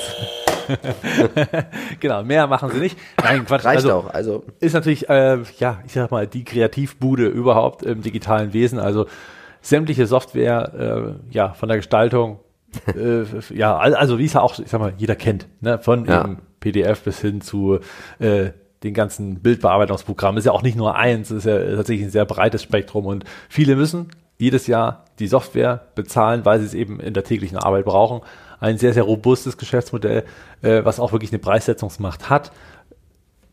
genau, 2.00 2.24
mehr 2.24 2.48
machen 2.48 2.70
sie 2.72 2.80
nicht. 2.80 2.98
Nein, 3.22 3.46
Quatsch. 3.46 3.66
Reicht 3.66 3.77
also, 3.86 3.94
auch. 3.94 4.13
Also, 4.13 4.44
Ist 4.60 4.74
natürlich, 4.74 5.10
äh, 5.10 5.38
ja, 5.60 5.80
ich 5.86 5.94
sag 5.94 6.12
mal, 6.12 6.27
die 6.27 6.44
Kreativbude 6.44 7.27
überhaupt 7.27 7.84
im 7.84 8.01
digitalen 8.01 8.54
Wesen. 8.54 8.80
Also 8.80 9.06
sämtliche 9.62 10.08
Software, 10.08 11.18
äh, 11.32 11.34
ja, 11.34 11.54
von 11.54 11.70
der 11.70 11.77
Gestaltung, 11.77 12.39
äh, 12.96 13.24
ja, 13.54 13.77
al- 13.77 13.96
also 13.96 14.20
wie 14.20 14.25
es 14.25 14.34
ja 14.34 14.42
auch, 14.42 14.58
ich 14.60 14.70
sag 14.70 14.80
mal, 14.80 14.94
jeder 14.98 15.16
kennt, 15.16 15.48
ne? 15.62 15.80
von 15.80 16.06
Ja. 16.06 16.36
PDF 16.60 17.01
bis 17.04 17.20
hin 17.22 17.42
zu 17.42 17.80
äh, 18.20 18.51
den 18.84 18.94
ganzen 18.94 19.39
Bildbearbeitungsprogrammen. 19.39 20.38
Ist 20.38 20.46
ja 20.46 20.51
auch 20.51 20.63
nicht 20.63 20.77
nur 20.77 20.96
eins, 20.96 21.32
ist 21.32 21.46
ja 21.46 21.58
tatsächlich 21.75 22.08
ein 22.08 22.12
sehr 22.12 22.25
breites 22.25 22.62
Spektrum 22.63 23.06
und 23.06 23.24
viele 23.50 23.75
müssen 23.75 24.10
jedes 24.38 24.67
Jahr 24.67 25.06
die 25.20 25.27
Software 25.27 25.88
bezahlen, 25.96 26.46
weil 26.46 26.60
sie 26.60 26.65
es 26.65 26.74
eben 26.74 27.00
in 27.00 27.13
der 27.13 27.24
täglichen 27.24 27.58
Arbeit 27.58 27.86
brauchen. 27.86 28.22
Ein 28.60 28.77
sehr, 28.77 28.94
sehr 28.94 29.03
robustes 29.03 29.58
Geschäftsmodell, 29.58 30.24
äh, 30.62 30.84
was 30.84 31.00
auch 31.00 31.12
wirklich 31.12 31.32
eine 31.32 31.39
Preissetzungsmacht 31.39 32.29
hat 32.29 32.51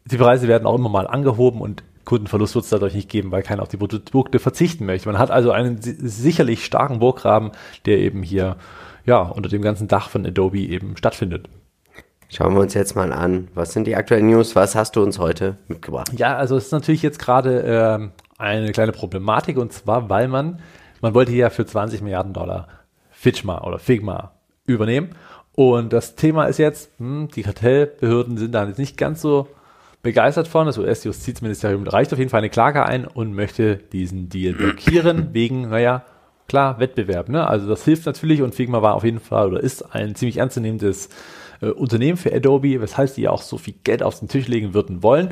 die 0.04 0.16
Preise 0.16 0.48
werden 0.48 0.66
auch 0.66 0.74
immer 0.74 0.88
mal 0.88 1.06
angehoben 1.06 1.60
und 1.60 1.82
Kundenverlust 2.04 2.54
wird 2.54 2.64
es 2.64 2.70
dadurch 2.70 2.94
nicht 2.94 3.08
geben, 3.08 3.32
weil 3.32 3.42
keiner 3.42 3.62
auf 3.62 3.68
die 3.68 3.78
Produkte 3.78 4.38
verzichten 4.38 4.84
möchte. 4.84 5.08
Man 5.08 5.18
hat 5.18 5.30
also 5.30 5.50
einen 5.50 5.80
si- 5.80 5.96
sicherlich 5.98 6.64
starken 6.64 6.98
Burggraben, 6.98 7.52
der 7.86 7.98
eben 7.98 8.22
hier 8.22 8.56
ja 9.06 9.22
unter 9.22 9.48
dem 9.48 9.62
ganzen 9.62 9.88
Dach 9.88 10.10
von 10.10 10.26
Adobe 10.26 10.58
eben 10.58 10.96
stattfindet. 10.98 11.48
schauen 12.28 12.54
wir 12.54 12.60
uns 12.60 12.74
jetzt 12.74 12.94
mal 12.94 13.12
an. 13.12 13.48
Was 13.54 13.72
sind 13.72 13.86
die 13.86 13.96
aktuellen 13.96 14.26
News? 14.26 14.54
Was 14.54 14.74
hast 14.74 14.96
du 14.96 15.02
uns 15.02 15.18
heute 15.18 15.56
mitgebracht? 15.68 16.10
Ja, 16.16 16.36
also 16.36 16.56
es 16.58 16.66
ist 16.66 16.72
natürlich 16.72 17.02
jetzt 17.02 17.18
gerade 17.18 17.60
ähm, 17.66 18.12
eine 18.44 18.72
kleine 18.72 18.92
Problematik 18.92 19.56
und 19.56 19.72
zwar, 19.72 20.08
weil 20.10 20.28
man, 20.28 20.60
man 21.00 21.14
wollte 21.14 21.32
ja 21.32 21.50
für 21.50 21.66
20 21.66 22.02
Milliarden 22.02 22.32
Dollar 22.32 22.68
Fitchma 23.10 23.62
oder 23.62 23.78
Figma 23.78 24.32
übernehmen 24.66 25.10
und 25.54 25.92
das 25.92 26.16
Thema 26.16 26.46
ist 26.46 26.58
jetzt, 26.58 26.90
hm, 26.98 27.28
die 27.34 27.42
Kartellbehörden 27.42 28.36
sind 28.38 28.52
da 28.52 28.66
jetzt 28.66 28.78
nicht 28.78 28.96
ganz 28.96 29.20
so 29.20 29.48
begeistert 30.02 30.48
von. 30.48 30.66
Das 30.66 30.78
US-Justizministerium 30.78 31.86
reicht 31.86 32.12
auf 32.12 32.18
jeden 32.18 32.30
Fall 32.30 32.38
eine 32.38 32.50
Klage 32.50 32.84
ein 32.84 33.06
und 33.06 33.34
möchte 33.34 33.76
diesen 33.76 34.28
Deal 34.28 34.54
blockieren 34.54 35.28
wegen, 35.32 35.70
naja, 35.70 36.04
klar, 36.48 36.80
Wettbewerb. 36.80 37.28
Ne? 37.28 37.46
Also 37.46 37.68
das 37.68 37.84
hilft 37.84 38.04
natürlich 38.06 38.42
und 38.42 38.54
Figma 38.54 38.82
war 38.82 38.94
auf 38.94 39.04
jeden 39.04 39.20
Fall 39.20 39.48
oder 39.48 39.60
ist 39.60 39.94
ein 39.94 40.16
ziemlich 40.16 40.38
ernstzunehmendes 40.38 41.08
äh, 41.60 41.66
Unternehmen 41.66 42.16
für 42.16 42.34
Adobe, 42.34 42.80
weshalb 42.80 43.10
sie 43.10 43.28
auch 43.28 43.42
so 43.42 43.56
viel 43.56 43.74
Geld 43.84 44.02
auf 44.02 44.18
den 44.18 44.28
Tisch 44.28 44.48
legen 44.48 44.74
würden 44.74 45.02
wollen. 45.02 45.30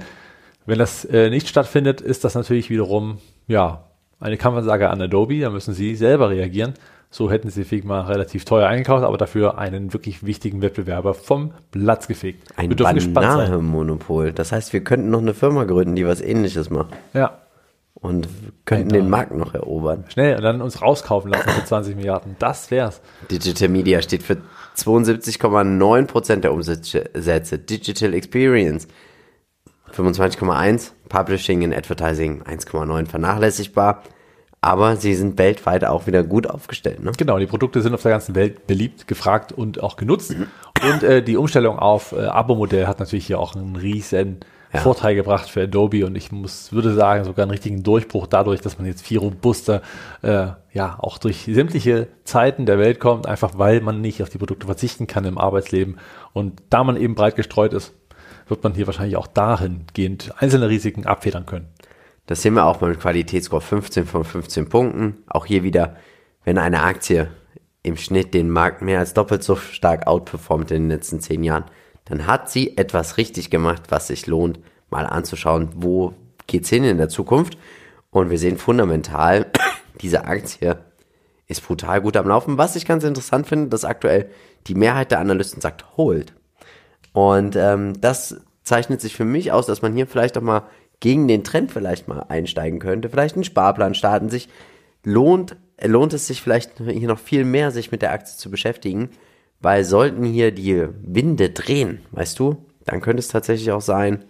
Wenn 0.66 0.78
das 0.78 1.04
äh, 1.04 1.30
nicht 1.30 1.48
stattfindet, 1.48 2.00
ist 2.00 2.24
das 2.24 2.34
natürlich 2.34 2.70
wiederum, 2.70 3.18
ja, 3.48 3.84
eine 4.20 4.36
Kampfansage 4.36 4.88
an 4.90 5.00
Adobe, 5.02 5.40
da 5.40 5.50
müssen 5.50 5.74
sie 5.74 5.94
selber 5.96 6.30
reagieren. 6.30 6.74
So 7.10 7.30
hätten 7.30 7.50
sie 7.50 7.64
Figma 7.64 8.02
relativ 8.02 8.44
teuer 8.46 8.68
eingekauft, 8.68 9.04
aber 9.04 9.18
dafür 9.18 9.58
einen 9.58 9.92
wirklich 9.92 10.24
wichtigen 10.24 10.62
Wettbewerber 10.62 11.12
vom 11.12 11.52
Platz 11.70 12.08
gefegt. 12.08 12.48
Ein 12.56 12.70
Wir 12.70 12.76
dürfen. 12.76 13.12
Banane-Monopol. 13.12 14.32
Das 14.32 14.50
heißt, 14.52 14.72
wir 14.72 14.82
könnten 14.82 15.10
noch 15.10 15.20
eine 15.20 15.34
Firma 15.34 15.64
gründen, 15.64 15.94
die 15.94 16.06
was 16.06 16.22
ähnliches 16.22 16.70
macht. 16.70 16.94
Ja, 17.12 17.38
Und 17.94 18.28
könnten 18.64 18.88
Genau. 18.88 19.02
den 19.04 19.10
Markt 19.10 19.34
noch 19.36 19.52
erobern. 19.52 20.04
schnell 20.08 20.36
und 20.36 20.42
dann 20.42 20.62
uns 20.62 20.80
rauskaufen 20.80 21.30
lassen 21.32 21.50
für 21.50 21.64
20 21.66 21.96
Milliarden. 21.96 22.36
Das 22.38 22.70
wär's. 22.70 23.02
Digital 23.30 23.68
Media 23.68 24.00
steht 24.00 24.22
für 24.22 24.38
72,9% 24.76 26.36
der 26.40 26.52
Umsätze. 26.52 27.58
Digital 27.58 28.14
Experience 28.14 28.88
25,1%. 29.94 30.92
Publishing 31.08 31.62
and 31.62 31.74
Advertising 31.74 32.42
1,9% 32.42 33.06
vernachlässigbar. 33.08 34.02
Aber 34.64 34.96
sie 34.96 35.14
sind 35.14 35.38
weltweit 35.38 35.84
auch 35.84 36.06
wieder 36.06 36.22
gut 36.22 36.46
aufgestellt. 36.46 37.02
Ne? 37.02 37.10
Genau, 37.18 37.38
die 37.38 37.46
Produkte 37.46 37.82
sind 37.82 37.94
auf 37.94 38.02
der 38.02 38.12
ganzen 38.12 38.34
Welt 38.36 38.66
beliebt, 38.66 39.08
gefragt 39.08 39.52
und 39.52 39.82
auch 39.82 39.96
genutzt. 39.96 40.34
Und 40.82 41.04
äh, 41.04 41.22
die 41.22 41.36
Umstellung 41.36 41.78
auf 41.78 42.10
äh, 42.10 42.24
Abo-Modell 42.24 42.88
hat 42.88 42.98
natürlich 42.98 43.26
hier 43.26 43.38
auch 43.38 43.54
einen 43.54 43.76
riesen 43.76 44.40
Ja. 44.72 44.80
Vorteil 44.80 45.14
gebracht 45.14 45.50
für 45.50 45.62
Adobe 45.62 46.06
und 46.06 46.16
ich 46.16 46.32
muss, 46.32 46.72
würde 46.72 46.94
sagen, 46.94 47.24
sogar 47.24 47.42
einen 47.42 47.50
richtigen 47.50 47.82
Durchbruch 47.82 48.26
dadurch, 48.26 48.62
dass 48.62 48.78
man 48.78 48.86
jetzt 48.86 49.02
viel 49.02 49.18
robuster, 49.18 49.82
äh, 50.22 50.46
ja, 50.72 50.96
auch 50.98 51.18
durch 51.18 51.44
sämtliche 51.44 52.08
Zeiten 52.24 52.64
der 52.64 52.78
Welt 52.78 52.98
kommt, 52.98 53.26
einfach 53.26 53.58
weil 53.58 53.82
man 53.82 54.00
nicht 54.00 54.22
auf 54.22 54.30
die 54.30 54.38
Produkte 54.38 54.66
verzichten 54.66 55.06
kann 55.06 55.26
im 55.26 55.36
Arbeitsleben. 55.36 55.98
Und 56.32 56.62
da 56.70 56.82
man 56.84 56.96
eben 56.96 57.14
breit 57.14 57.36
gestreut 57.36 57.74
ist, 57.74 57.94
wird 58.52 58.64
man 58.64 58.74
hier 58.74 58.86
wahrscheinlich 58.86 59.16
auch 59.16 59.26
dahingehend 59.26 60.34
einzelne 60.36 60.68
Risiken 60.68 61.06
abfedern 61.06 61.46
können. 61.46 61.68
Das 62.26 62.42
sehen 62.42 62.52
wir 62.52 62.66
auch 62.66 62.76
beim 62.76 62.98
Qualitätsscore 62.98 63.62
15 63.62 64.04
von 64.04 64.24
15 64.24 64.68
Punkten. 64.68 65.24
Auch 65.26 65.46
hier 65.46 65.62
wieder, 65.62 65.96
wenn 66.44 66.58
eine 66.58 66.82
Aktie 66.82 67.30
im 67.82 67.96
Schnitt 67.96 68.34
den 68.34 68.50
Markt 68.50 68.82
mehr 68.82 68.98
als 68.98 69.14
doppelt 69.14 69.42
so 69.42 69.56
stark 69.56 70.06
outperformt 70.06 70.70
in 70.70 70.82
den 70.82 70.90
letzten 70.90 71.20
10 71.20 71.42
Jahren, 71.42 71.64
dann 72.04 72.26
hat 72.26 72.50
sie 72.50 72.76
etwas 72.76 73.16
richtig 73.16 73.48
gemacht, 73.48 73.84
was 73.88 74.08
sich 74.08 74.26
lohnt, 74.26 74.60
mal 74.90 75.06
anzuschauen, 75.06 75.70
wo 75.76 76.12
geht's 76.46 76.68
hin 76.68 76.84
in 76.84 76.98
der 76.98 77.08
Zukunft. 77.08 77.56
Und 78.10 78.28
wir 78.28 78.38
sehen 78.38 78.58
fundamental, 78.58 79.46
diese 80.02 80.26
Aktie 80.26 80.76
ist 81.48 81.66
brutal 81.66 82.02
gut 82.02 82.18
am 82.18 82.28
Laufen. 82.28 82.58
Was 82.58 82.76
ich 82.76 82.84
ganz 82.84 83.02
interessant 83.02 83.46
finde, 83.46 83.68
dass 83.70 83.86
aktuell 83.86 84.28
die 84.66 84.74
Mehrheit 84.74 85.10
der 85.10 85.20
Analysten 85.20 85.62
sagt, 85.62 85.96
hold. 85.96 86.34
Und 87.12 87.56
ähm, 87.56 88.00
das 88.00 88.40
zeichnet 88.62 89.00
sich 89.00 89.16
für 89.16 89.24
mich 89.24 89.52
aus, 89.52 89.66
dass 89.66 89.82
man 89.82 89.94
hier 89.94 90.06
vielleicht 90.06 90.38
auch 90.38 90.42
mal 90.42 90.64
gegen 91.00 91.26
den 91.28 91.44
Trend 91.44 91.72
vielleicht 91.72 92.08
mal 92.08 92.20
einsteigen 92.28 92.78
könnte, 92.78 93.08
vielleicht 93.08 93.34
einen 93.34 93.44
Sparplan 93.44 93.94
starten, 93.94 94.30
sich 94.30 94.48
lohnt, 95.04 95.56
lohnt 95.82 96.12
es 96.12 96.28
sich 96.28 96.40
vielleicht 96.40 96.78
hier 96.78 97.08
noch 97.08 97.18
viel 97.18 97.44
mehr, 97.44 97.70
sich 97.70 97.90
mit 97.90 98.02
der 98.02 98.12
Aktie 98.12 98.36
zu 98.36 98.50
beschäftigen, 98.50 99.10
weil 99.60 99.84
sollten 99.84 100.24
hier 100.24 100.52
die 100.52 100.86
Winde 101.02 101.50
drehen, 101.50 102.00
weißt 102.12 102.38
du, 102.38 102.64
dann 102.84 103.00
könnte 103.00 103.20
es 103.20 103.28
tatsächlich 103.28 103.72
auch 103.72 103.80
sein, 103.80 104.24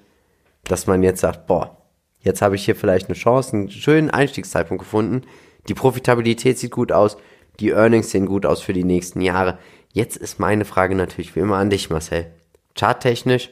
dass 0.64 0.86
man 0.86 1.02
jetzt 1.02 1.20
sagt, 1.20 1.46
boah, 1.46 1.76
jetzt 2.20 2.40
habe 2.40 2.54
ich 2.54 2.64
hier 2.64 2.76
vielleicht 2.76 3.08
eine 3.08 3.16
Chance, 3.16 3.54
einen 3.54 3.70
schönen 3.70 4.10
Einstiegszeitpunkt 4.10 4.82
gefunden, 4.82 5.22
die 5.68 5.74
Profitabilität 5.74 6.58
sieht 6.58 6.72
gut 6.72 6.90
aus, 6.90 7.18
die 7.60 7.70
Earnings 7.70 8.10
sehen 8.10 8.26
gut 8.26 8.46
aus 8.46 8.62
für 8.62 8.72
die 8.72 8.84
nächsten 8.84 9.20
Jahre. 9.20 9.58
Jetzt 9.92 10.16
ist 10.16 10.40
meine 10.40 10.64
Frage 10.64 10.94
natürlich 10.94 11.36
wie 11.36 11.40
immer 11.40 11.56
an 11.56 11.70
dich, 11.70 11.90
Marcel. 11.90 12.32
Charttechnisch, 12.78 13.50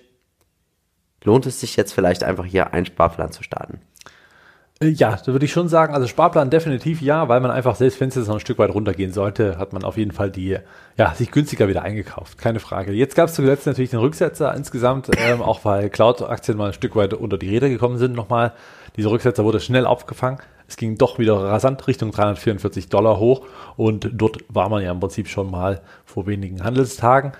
lohnt 1.24 1.46
es 1.46 1.60
sich 1.60 1.76
jetzt 1.76 1.92
vielleicht 1.92 2.24
einfach 2.24 2.44
hier 2.44 2.72
einen 2.72 2.86
Sparplan 2.86 3.32
zu 3.32 3.42
starten? 3.42 3.80
Äh, 4.80 4.88
Ja, 4.88 5.16
da 5.24 5.32
würde 5.32 5.44
ich 5.44 5.52
schon 5.52 5.68
sagen, 5.68 5.94
also 5.94 6.06
Sparplan 6.06 6.50
definitiv 6.50 7.02
ja, 7.02 7.28
weil 7.28 7.40
man 7.40 7.50
einfach, 7.50 7.76
selbst 7.76 8.00
wenn 8.00 8.08
es 8.08 8.14
jetzt 8.14 8.28
noch 8.28 8.36
ein 8.36 8.40
Stück 8.40 8.58
weit 8.58 8.72
runtergehen 8.72 9.12
sollte, 9.12 9.58
hat 9.58 9.72
man 9.72 9.84
auf 9.84 9.96
jeden 9.96 10.12
Fall 10.12 10.30
die, 10.30 10.58
ja, 10.96 11.14
sich 11.14 11.30
günstiger 11.30 11.68
wieder 11.68 11.82
eingekauft, 11.82 12.38
keine 12.38 12.60
Frage. 12.60 12.92
Jetzt 12.92 13.14
gab 13.14 13.28
es 13.28 13.34
zuletzt 13.34 13.66
natürlich 13.66 13.90
den 13.90 14.00
Rücksetzer 14.00 14.54
insgesamt, 14.54 15.10
ähm, 15.18 15.42
auch 15.42 15.64
weil 15.64 15.90
Cloud-Aktien 15.90 16.56
mal 16.56 16.68
ein 16.68 16.72
Stück 16.72 16.96
weit 16.96 17.14
unter 17.14 17.38
die 17.38 17.50
Räder 17.50 17.68
gekommen 17.68 17.98
sind 17.98 18.14
nochmal. 18.14 18.52
Dieser 18.96 19.10
Rücksetzer 19.10 19.44
wurde 19.44 19.60
schnell 19.60 19.86
aufgefangen. 19.86 20.38
Es 20.66 20.76
ging 20.76 20.96
doch 20.96 21.18
wieder 21.18 21.36
rasant 21.36 21.86
Richtung 21.88 22.12
344 22.12 22.88
Dollar 22.88 23.18
hoch 23.18 23.44
und 23.76 24.08
dort 24.12 24.38
war 24.48 24.68
man 24.68 24.82
ja 24.82 24.92
im 24.92 25.00
Prinzip 25.00 25.28
schon 25.28 25.50
mal 25.50 25.80
vor 26.04 26.26
wenigen 26.26 26.62
Handelstagen. 26.62 27.32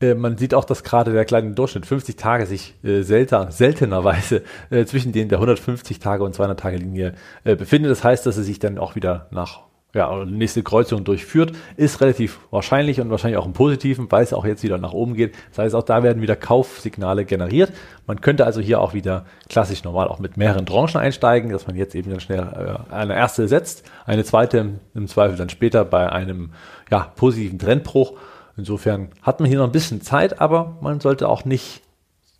Äh, 0.00 0.14
Man 0.14 0.36
sieht 0.36 0.54
auch, 0.54 0.64
dass 0.64 0.82
gerade 0.82 1.12
der 1.12 1.24
kleine 1.24 1.52
Durchschnitt 1.52 1.86
50 1.86 2.16
Tage 2.16 2.46
sich 2.46 2.74
äh, 2.84 3.02
selten, 3.02 3.50
seltenerweise 3.50 4.42
äh, 4.70 4.84
zwischen 4.84 5.12
den 5.12 5.28
der 5.28 5.38
150 5.38 5.98
Tage 5.98 6.24
und 6.24 6.34
200 6.34 6.58
Tage 6.58 6.76
Linie 6.78 7.14
äh, 7.44 7.56
befindet. 7.56 7.90
Das 7.90 8.04
heißt, 8.04 8.26
dass 8.26 8.36
er 8.36 8.42
sich 8.42 8.58
dann 8.58 8.78
auch 8.78 8.94
wieder 8.96 9.28
nach 9.30 9.66
ja, 9.96 10.24
nächste 10.26 10.62
Kreuzung 10.62 11.04
durchführt, 11.04 11.52
ist 11.76 12.02
relativ 12.02 12.38
wahrscheinlich 12.50 13.00
und 13.00 13.10
wahrscheinlich 13.10 13.38
auch 13.38 13.46
im 13.46 13.54
Positiven, 13.54 14.12
weil 14.12 14.24
es 14.24 14.34
auch 14.34 14.44
jetzt 14.44 14.62
wieder 14.62 14.76
nach 14.76 14.92
oben 14.92 15.14
geht. 15.14 15.34
Das 15.48 15.58
heißt, 15.58 15.74
auch 15.74 15.84
da 15.84 16.02
werden 16.02 16.20
wieder 16.20 16.36
Kaufsignale 16.36 17.24
generiert. 17.24 17.72
Man 18.06 18.20
könnte 18.20 18.44
also 18.44 18.60
hier 18.60 18.80
auch 18.80 18.92
wieder 18.92 19.24
klassisch 19.48 19.84
normal 19.84 20.08
auch 20.08 20.18
mit 20.18 20.36
mehreren 20.36 20.66
Tranchen 20.66 21.00
einsteigen, 21.00 21.50
dass 21.50 21.66
man 21.66 21.76
jetzt 21.76 21.94
eben 21.94 22.10
dann 22.10 22.20
schnell 22.20 22.40
äh, 22.40 22.92
eine 22.92 23.16
erste 23.16 23.48
setzt, 23.48 23.90
eine 24.04 24.24
zweite 24.24 24.58
im, 24.58 24.80
im 24.94 25.08
Zweifel 25.08 25.36
dann 25.36 25.48
später 25.48 25.86
bei 25.86 26.12
einem 26.12 26.50
ja, 26.90 27.10
positiven 27.16 27.58
Trendbruch. 27.58 28.18
Insofern 28.56 29.10
hat 29.22 29.40
man 29.40 29.48
hier 29.48 29.58
noch 29.58 29.66
ein 29.66 29.72
bisschen 29.72 30.00
Zeit, 30.00 30.40
aber 30.40 30.76
man 30.80 31.00
sollte 31.00 31.28
auch 31.28 31.44
nicht 31.44 31.82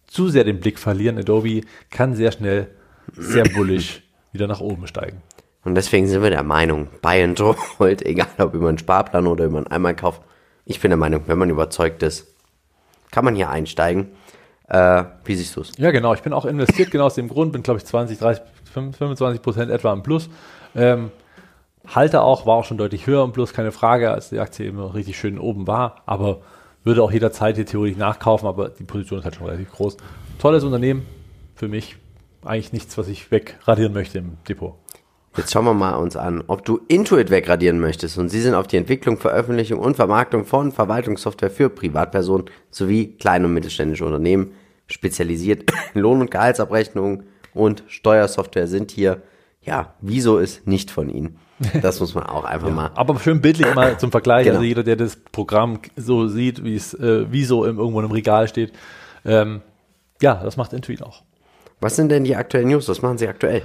zu 0.07 0.29
sehr 0.29 0.45
den 0.45 0.61
Blick 0.61 0.79
verlieren. 0.79 1.19
Adobe 1.19 1.63
kann 1.91 2.15
sehr 2.15 2.33
schnell, 2.33 2.69
sehr 3.13 3.45
bullisch 3.55 4.03
wieder 4.33 4.47
nach 4.47 4.61
oben 4.61 4.87
steigen. 4.87 5.23
Und 5.65 5.75
deswegen 5.75 6.07
sind 6.07 6.23
wir 6.23 6.31
der 6.31 6.45
Meinung, 6.45 6.89
Buy 7.03 7.23
and 7.23 7.41
Hold, 7.41 8.07
egal 8.07 8.29
ob 8.39 8.55
über 8.55 8.69
einen 8.69 8.79
Sparplan 8.79 9.27
oder 9.27 9.47
über 9.47 9.59
einen 9.59 9.67
Einmalkauf, 9.67 10.21
ich 10.65 10.81
bin 10.81 10.91
der 10.91 10.97
Meinung, 10.97 11.23
wenn 11.27 11.39
man 11.39 11.51
überzeugt 11.51 12.03
ist, 12.03 12.27
kann 13.11 13.25
man 13.25 13.35
hier 13.35 13.51
einsteigen. 13.51 14.09
Äh, 14.69 15.05
wie 15.25 15.35
siehst 15.35 15.55
du 15.57 15.61
es? 15.61 15.73
Ja, 15.79 15.91
genau. 15.91 16.13
Ich 16.15 16.23
bin 16.23 16.33
auch 16.33 16.45
investiert, 16.45 16.91
genau 16.91 17.07
aus 17.07 17.15
dem 17.15 17.29
Grund. 17.29 17.53
Bin, 17.53 17.63
glaube 17.63 17.79
ich, 17.79 17.87
20, 17.87 18.19
30, 18.19 18.43
25 18.73 19.43
Prozent 19.43 19.71
etwa 19.71 19.93
im 19.93 20.03
Plus. 20.03 20.29
Ähm, 20.75 21.11
halte 21.95 22.23
auch, 22.23 22.47
war 22.47 22.57
auch 22.57 22.65
schon 22.65 22.79
deutlich 22.79 23.07
höher 23.07 23.25
im 23.25 23.33
Plus, 23.33 23.53
keine 23.53 23.73
Frage, 23.73 24.11
als 24.11 24.31
die 24.31 24.39
Aktie 24.39 24.73
noch 24.73 24.95
richtig 24.95 25.19
schön 25.19 25.39
oben 25.39 25.67
war. 25.67 26.03
Aber 26.07 26.41
würde 26.85 27.03
auch 27.03 27.13
jederzeit 27.13 27.57
hier 27.57 27.67
theoretisch 27.67 27.99
nachkaufen, 27.99 28.47
aber 28.47 28.69
die 28.69 28.85
Position 28.85 29.19
ist 29.19 29.25
halt 29.25 29.35
schon 29.35 29.47
relativ 29.47 29.73
groß. 29.73 29.97
Tolles 30.39 30.65
Unternehmen. 30.65 31.07
Für 31.55 31.69
mich 31.69 31.97
eigentlich 32.45 32.73
nichts, 32.73 32.97
was 32.99 33.09
ich 33.09 33.31
wegradieren 33.31 33.93
möchte 33.93 34.19
im 34.19 34.37
Depot. 34.49 34.75
Jetzt 35.37 35.53
schauen 35.53 35.67
wir 35.67 35.75
mal 35.75 35.97
uns 35.97 36.17
an, 36.17 36.45
ob 36.47 36.65
du 36.65 36.81
Intuit 36.89 37.31
wegradieren 37.31 37.79
möchtest. 37.79 38.17
Und 38.17 38.31
sie 38.31 38.41
sind 38.41 38.55
auf 38.55 38.67
die 38.67 38.79
Entwicklung, 38.79 39.19
Veröffentlichung 39.19 39.79
und 39.79 39.97
Vermarktung 39.97 40.47
von 40.47 40.73
Verwaltungssoftware 40.73 41.51
für 41.51 41.69
Privatpersonen 41.69 42.47
sowie 42.71 43.17
kleine 43.19 43.47
und 43.47 43.53
mittelständische 43.53 44.07
Unternehmen 44.07 44.53
spezialisiert. 44.87 45.71
Lohn- 45.95 46.21
und 46.23 46.31
Gehaltsabrechnung 46.31 47.25
und 47.53 47.85
Steuersoftware 47.89 48.67
sind 48.67 48.91
hier, 48.91 49.23
ja, 49.61 49.95
wieso 50.01 50.39
ist 50.39 50.67
nicht 50.67 50.91
von 50.91 51.11
ihnen. 51.11 51.39
Das 51.81 52.01
muss 52.01 52.15
man 52.15 52.25
auch 52.27 52.45
einfach 52.45 52.71
mal. 52.71 52.91
Aber 52.95 53.19
schön 53.19 53.41
bildlich 53.41 53.75
mal 53.75 53.99
zum 53.99 54.11
Vergleich. 54.11 54.45
Genau. 54.45 54.57
Also 54.57 54.67
jeder, 54.67 54.83
der 54.83 54.97
das 54.97 55.17
Programm 55.17 55.79
so 55.97 56.29
sieht, 56.29 56.65
wie 56.65 56.77
es 56.77 56.95
äh, 56.95 57.31
wie 57.33 57.45
so 57.45 57.65
im, 57.65 57.79
irgendwo 57.79 58.01
im 58.01 58.11
Regal 58.11 58.49
steht. 58.49 58.73
Ähm, 59.25 59.63
ja, 60.21 60.35
das 60.43 60.57
macht 60.57 60.73
Intuit 60.73 61.03
auch. 61.03 61.23
Was 61.81 61.97
sind 61.97 62.11
denn 62.11 62.25
die 62.25 62.37
aktuellen 62.37 62.69
News? 62.69 62.89
Was 62.89 63.03
machen 63.03 63.19
sie 63.19 63.29
aktuell? 63.29 63.63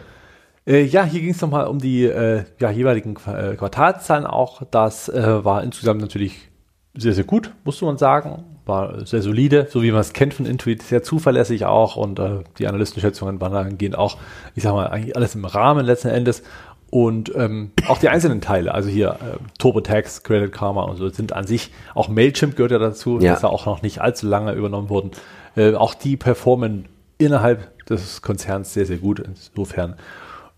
Äh, 0.65 0.83
ja, 0.83 1.03
hier 1.03 1.21
ging 1.21 1.31
es 1.31 1.41
nochmal 1.41 1.67
um 1.67 1.79
die 1.79 2.05
äh, 2.05 2.43
ja, 2.59 2.69
jeweiligen 2.69 3.15
Qu 3.15 3.31
äh, 3.31 3.55
Quartalszahlen 3.55 4.25
auch. 4.25 4.61
Das 4.69 5.09
äh, 5.09 5.43
war 5.43 5.63
insgesamt 5.63 6.01
natürlich 6.01 6.49
sehr, 6.93 7.13
sehr 7.13 7.23
gut, 7.23 7.51
musste 7.63 7.85
man 7.85 7.97
sagen. 7.97 8.43
War 8.65 9.05
sehr 9.07 9.21
solide, 9.21 9.67
so 9.69 9.81
wie 9.81 9.91
man 9.91 10.01
es 10.01 10.13
kennt 10.13 10.35
von 10.35 10.45
Intuit, 10.45 10.83
sehr 10.83 11.01
zuverlässig 11.01 11.65
auch 11.65 11.95
und 11.95 12.19
äh, 12.19 12.43
die 12.59 12.67
Analystenschätzungen 12.67 13.41
waren 13.41 13.53
dahingehend 13.53 13.97
auch, 13.97 14.17
ich 14.53 14.63
sag 14.63 14.73
mal, 14.73 14.87
eigentlich 14.87 15.15
alles 15.15 15.33
im 15.33 15.45
Rahmen 15.45 15.85
letzten 15.85 16.09
Endes. 16.09 16.43
Und 16.91 17.33
ähm, 17.35 17.71
auch 17.87 17.97
die 17.99 18.09
einzelnen 18.09 18.41
Teile, 18.41 18.73
also 18.73 18.89
hier 18.89 19.11
äh, 19.21 19.37
TurboTax, 19.57 20.23
Credit 20.23 20.51
Karma 20.51 20.83
und 20.83 20.97
so, 20.97 21.07
sind 21.09 21.31
an 21.33 21.47
sich, 21.47 21.71
auch 21.95 22.09
Mailchimp 22.09 22.55
gehört 22.57 22.71
ja 22.73 22.79
dazu, 22.79 23.17
Ja. 23.19 23.33
ist 23.33 23.43
ja 23.43 23.49
auch 23.49 23.65
noch 23.65 23.81
nicht 23.81 24.01
allzu 24.01 24.27
lange 24.27 24.51
übernommen 24.53 24.89
worden. 24.89 25.11
Äh, 25.55 25.73
auch 25.73 25.93
die 25.93 26.17
performen 26.17 26.89
innerhalb 27.17 27.85
des 27.85 28.21
Konzerns 28.21 28.73
sehr, 28.73 28.85
sehr 28.85 28.97
gut. 28.97 29.19
Insofern 29.19 29.95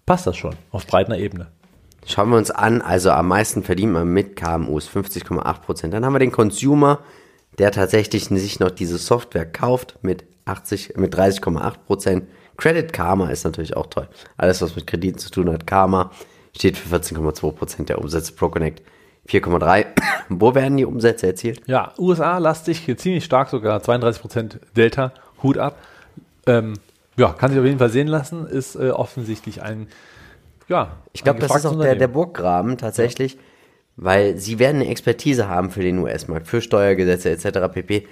passt 0.07 0.25
das 0.25 0.35
schon 0.35 0.55
auf 0.71 0.87
breiter 0.87 1.17
Ebene. 1.17 1.47
Schauen 2.05 2.29
wir 2.31 2.37
uns 2.37 2.51
an, 2.51 2.81
also 2.81 3.11
am 3.11 3.27
meisten 3.27 3.63
verdient 3.63 3.93
man 3.93 4.07
mit 4.07 4.35
KMUs, 4.35 4.89
50,8 4.89 5.61
Prozent. 5.61 5.93
Dann 5.93 6.03
haben 6.03 6.13
wir 6.13 6.19
den 6.19 6.31
Consumer, 6.31 6.99
der 7.59 7.71
tatsächlich 7.71 8.25
sich 8.25 8.59
noch 8.59 8.71
diese 8.71 8.97
Software 8.97 9.45
kauft 9.45 9.99
mit 10.01 10.25
80, 10.45 10.97
mit 10.97 11.15
30,8 11.15 11.73
Prozent. 11.85 12.23
Credit 12.63 12.93
Karma 12.93 13.29
ist 13.29 13.43
natürlich 13.43 13.75
auch 13.75 13.87
toll. 13.87 14.07
Alles, 14.37 14.61
was 14.61 14.73
mit 14.77 14.87
Krediten 14.87 15.19
zu 15.19 15.29
tun 15.29 15.51
hat. 15.51 15.67
Karma 15.67 16.11
steht 16.55 16.77
für 16.77 16.95
14,2 16.95 17.51
Prozent 17.51 17.89
der 17.89 17.99
Umsätze. 17.99 18.31
ProConnect 18.31 18.81
4,3. 19.27 19.87
Wo 20.29 20.55
werden 20.55 20.77
die 20.77 20.85
Umsätze 20.85 21.27
erzielt? 21.27 21.61
Ja, 21.67 21.91
USA-lastig, 21.97 22.87
ziemlich 22.97 23.25
stark 23.25 23.49
sogar, 23.49 23.83
32 23.83 24.21
Prozent 24.21 24.59
Delta, 24.77 25.11
Hut 25.43 25.57
ab. 25.57 25.77
Ähm, 26.47 26.75
ja, 27.17 27.33
kann 27.33 27.51
sich 27.51 27.59
auf 27.59 27.65
jeden 27.65 27.79
Fall 27.79 27.89
sehen 27.89 28.07
lassen, 28.07 28.47
ist 28.47 28.75
äh, 28.75 28.91
offensichtlich 28.91 29.61
ein, 29.61 29.87
ja. 30.69 30.95
Ich 31.11 31.25
glaube, 31.25 31.41
das 31.41 31.53
ist 31.53 31.65
auch 31.65 31.77
der, 31.77 31.97
der 31.97 32.07
Burggraben 32.07 32.77
tatsächlich, 32.77 33.33
ja. 33.33 33.39
weil 33.97 34.37
sie 34.37 34.57
werden 34.57 34.77
eine 34.79 34.89
Expertise 34.89 35.49
haben 35.49 35.69
für 35.69 35.81
den 35.81 35.99
US-Markt, 35.99 36.47
für 36.47 36.61
Steuergesetze 36.61 37.29
etc. 37.29 37.73
pp. 37.73 38.07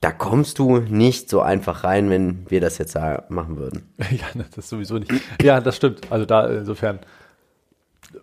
Da 0.00 0.12
kommst 0.12 0.58
du 0.58 0.78
nicht 0.78 1.30
so 1.30 1.40
einfach 1.40 1.84
rein, 1.84 2.10
wenn 2.10 2.50
wir 2.50 2.60
das 2.60 2.78
jetzt 2.78 2.96
machen 3.28 3.56
würden. 3.56 3.94
Ja, 4.10 4.26
ne, 4.34 4.44
das 4.54 4.68
sowieso 4.68 4.98
nicht. 4.98 5.12
Ja, 5.42 5.60
das 5.60 5.76
stimmt. 5.76 6.10
Also 6.10 6.26
da 6.26 6.46
insofern 6.46 7.00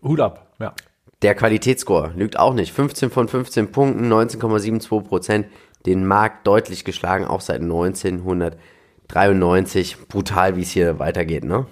Hut 0.01 0.19
ab, 0.19 0.47
ja. 0.59 0.73
Der 1.21 1.35
Qualitätsscore 1.35 2.11
lügt 2.15 2.37
auch 2.37 2.53
nicht. 2.53 2.73
15 2.73 3.09
von 3.09 3.27
15 3.27 3.71
Punkten, 3.71 4.11
19,72 4.11 5.01
Prozent. 5.01 5.47
Den 5.85 6.05
Markt 6.05 6.47
deutlich 6.47 6.85
geschlagen, 6.85 7.25
auch 7.25 7.41
seit 7.41 7.61
1993. 7.61 10.07
Brutal, 10.07 10.55
wie 10.55 10.61
es 10.61 10.71
hier 10.71 10.97
weitergeht, 10.99 11.43
ne? 11.43 11.65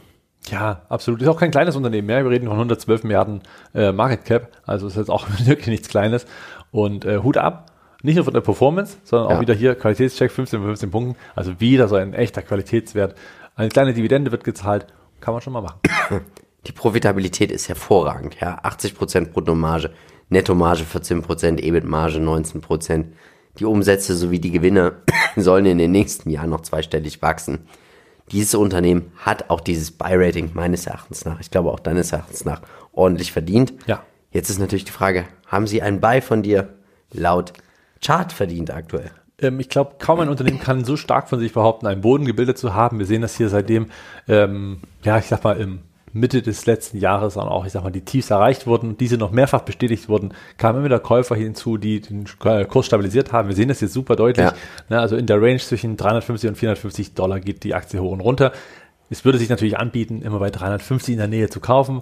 Ja, 0.50 0.82
absolut. 0.90 1.22
Ist 1.22 1.28
auch 1.28 1.40
kein 1.40 1.52
kleines 1.52 1.76
Unternehmen 1.76 2.08
mehr. 2.08 2.24
Wir 2.24 2.32
reden 2.32 2.48
von 2.48 2.56
112 2.56 3.04
Milliarden 3.04 3.44
äh, 3.76 3.92
Market 3.92 4.26
Cap. 4.26 4.52
Also 4.66 4.88
ist 4.88 4.98
jetzt 4.98 5.12
auch 5.12 5.28
wirklich 5.46 5.68
nichts 5.68 5.88
Kleines. 5.88 6.26
Und 6.72 7.06
äh, 7.06 7.20
Hut 7.20 7.38
ab. 7.38 7.71
Nicht 8.04 8.16
nur 8.16 8.26
von 8.26 8.34
der 8.34 8.42
Performance, 8.42 8.98
sondern 9.04 9.28
auch 9.28 9.36
ja. 9.36 9.42
wieder 9.42 9.54
hier 9.54 9.76
Qualitätscheck 9.76 10.32
15 10.32 10.60
von 10.60 10.68
15 10.70 10.92
Punkten. 10.92 11.16
Also 11.36 11.60
wieder 11.60 11.88
so 11.88 11.96
ein 11.96 12.14
echter 12.14 12.42
Qualitätswert. 12.42 13.16
Eine 13.56 13.70
kleine 13.70 13.94
Dividende 13.94 14.32
wird 14.32 14.44
gezahlt. 14.44 14.88
Kann 15.20 15.34
man 15.34 15.42
schon 15.42 15.54
mal 15.54 15.62
machen. 15.62 15.80
Die 16.68 16.72
Profitabilität 16.72 17.52
ist 17.52 17.70
hervorragend, 17.70 18.38
ja. 18.40 18.62
80% 18.64 19.32
Bruttomarge, 19.32 19.90
Nettomarge 20.30 20.84
14%, 20.84 21.60
EBIT-Marge 21.60 22.20
19%. 22.20 23.06
Die 23.58 23.66
Umsätze 23.66 24.16
sowie 24.16 24.40
die 24.40 24.52
Gewinne 24.52 24.94
sollen 25.36 25.66
in 25.66 25.80
den 25.80 25.92
nächsten 25.92 26.30
Jahren 26.30 26.52
noch 26.52 26.62
zweistellig 26.62 27.22
wachsen. 27.24 27.68
Dieses 28.32 28.56
Unternehmen 28.56 29.12
hat 29.18 29.50
auch 29.50 29.60
dieses 29.60 29.92
Buy-Rating 29.92 30.52
meines 30.54 30.86
Erachtens 30.86 31.26
nach, 31.26 31.40
ich 31.40 31.52
glaube 31.52 31.72
auch 31.72 31.80
deines 31.80 32.12
Erachtens 32.12 32.46
nach, 32.46 32.62
ordentlich 32.94 33.32
verdient. 33.32 33.74
Ja. 33.88 34.04
Jetzt 34.32 34.50
ist 34.50 34.60
natürlich 34.60 34.86
die 34.86 34.92
Frage, 34.92 35.26
haben 35.48 35.68
Sie 35.68 35.82
ein 35.82 36.00
Buy 36.00 36.22
von 36.22 36.44
dir 36.44 36.70
laut 37.12 37.54
Chart 38.02 38.32
verdient 38.32 38.72
aktuell? 38.72 39.12
Ähm, 39.40 39.60
ich 39.60 39.70
glaube, 39.70 39.96
kaum 40.00 40.20
ein 40.20 40.30
Unternehmen 40.30 40.60
kann 40.60 40.86
so 40.86 40.98
stark 40.98 41.30
von 41.30 41.40
sich 41.40 41.54
behaupten, 41.54 41.88
einen 41.88 42.02
Boden 42.02 42.26
gebildet 42.26 42.58
zu 42.58 42.74
haben. 42.74 43.00
Wir 43.00 43.06
sehen 43.06 43.22
das 43.22 43.36
hier 43.36 43.50
seitdem, 43.50 43.88
ähm, 44.28 44.82
ja, 45.04 45.18
ich 45.18 45.26
sag 45.26 45.44
mal, 45.44 45.58
im 45.58 45.80
Mitte 46.14 46.42
des 46.42 46.66
letzten 46.66 46.98
Jahres 46.98 47.36
dann 47.36 47.48
auch, 47.48 47.66
ich 47.66 47.72
sag 47.72 47.84
mal, 47.84 47.92
die 47.92 48.04
Tiefs 48.04 48.32
erreicht 48.32 48.68
wurden, 48.68 48.98
diese 48.98 49.18
noch 49.18 49.32
mehrfach 49.32 49.62
bestätigt 49.62 50.10
wurden, 50.10 50.34
kamen 50.58 50.80
immer 50.80 50.86
wieder 50.86 51.00
Käufer 51.00 51.36
hinzu, 51.36 51.78
die 51.78 52.02
den 52.02 52.26
Kurs 52.68 52.86
stabilisiert 52.86 53.32
haben. 53.32 53.48
Wir 53.48 53.56
sehen 53.56 53.70
das 53.70 53.80
jetzt 53.80 53.94
super 53.94 54.16
deutlich. 54.16 54.46
Ja. 54.46 54.54
Ne, 54.90 55.00
also 55.00 55.16
in 55.16 55.26
der 55.26 55.42
Range 55.42 55.60
zwischen 55.60 55.96
350 55.96 56.50
und 56.50 56.56
450 56.58 57.14
Dollar 57.14 57.40
geht 57.40 57.64
die 57.64 57.74
Aktie 57.74 58.02
hoch 58.02 58.12
und 58.12 58.20
runter. 58.20 58.52
Es 59.10 59.24
würde 59.26 59.38
sich 59.38 59.50
natürlich 59.50 59.78
anbieten, 59.78 60.22
immer 60.22 60.40
bei 60.40 60.50
350 60.50 61.14
in 61.14 61.20
der 61.20 61.28
Nähe 61.28 61.50
zu 61.50 61.60
kaufen. 61.60 62.02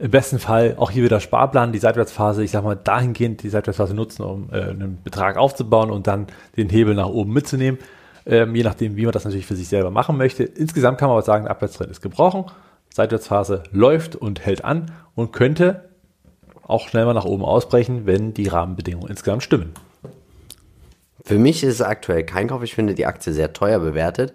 Im 0.00 0.12
besten 0.12 0.38
Fall 0.38 0.76
auch 0.78 0.92
hier 0.92 1.02
wieder 1.02 1.18
Sparplan, 1.18 1.72
die 1.72 1.80
Seitwärtsphase, 1.80 2.44
ich 2.44 2.52
sag 2.52 2.62
mal, 2.62 2.76
dahingehend 2.76 3.42
die 3.42 3.48
Seitwärtsphase 3.48 3.94
nutzen, 3.94 4.22
um 4.22 4.48
äh, 4.52 4.62
einen 4.62 5.02
Betrag 5.02 5.36
aufzubauen 5.36 5.90
und 5.90 6.06
dann 6.06 6.28
den 6.56 6.68
Hebel 6.68 6.94
nach 6.94 7.08
oben 7.08 7.32
mitzunehmen. 7.32 7.80
Ähm, 8.24 8.54
je 8.54 8.62
nachdem, 8.62 8.96
wie 8.96 9.04
man 9.04 9.12
das 9.12 9.24
natürlich 9.24 9.46
für 9.46 9.56
sich 9.56 9.68
selber 9.68 9.90
machen 9.90 10.16
möchte. 10.16 10.44
Insgesamt 10.44 10.98
kann 10.98 11.08
man 11.08 11.16
aber 11.16 11.24
sagen, 11.24 11.44
der 11.44 11.50
Abwärtstrend 11.50 11.90
ist 11.90 12.00
gebrochen. 12.00 12.44
Seitwärtsphase 12.94 13.64
läuft 13.72 14.14
und 14.14 14.44
hält 14.44 14.64
an 14.64 14.92
und 15.16 15.32
könnte 15.32 15.88
auch 16.62 16.88
schnell 16.88 17.04
mal 17.04 17.14
nach 17.14 17.24
oben 17.24 17.44
ausbrechen, 17.44 18.06
wenn 18.06 18.34
die 18.34 18.46
Rahmenbedingungen 18.46 19.08
insgesamt 19.08 19.42
stimmen. 19.42 19.72
Für 21.24 21.38
mich 21.38 21.64
ist 21.64 21.74
es 21.74 21.82
aktuell 21.82 22.24
kein 22.24 22.48
Kauf. 22.48 22.62
Ich 22.62 22.74
finde 22.74 22.94
die 22.94 23.06
Aktie 23.06 23.32
sehr 23.32 23.52
teuer 23.52 23.80
bewertet. 23.80 24.34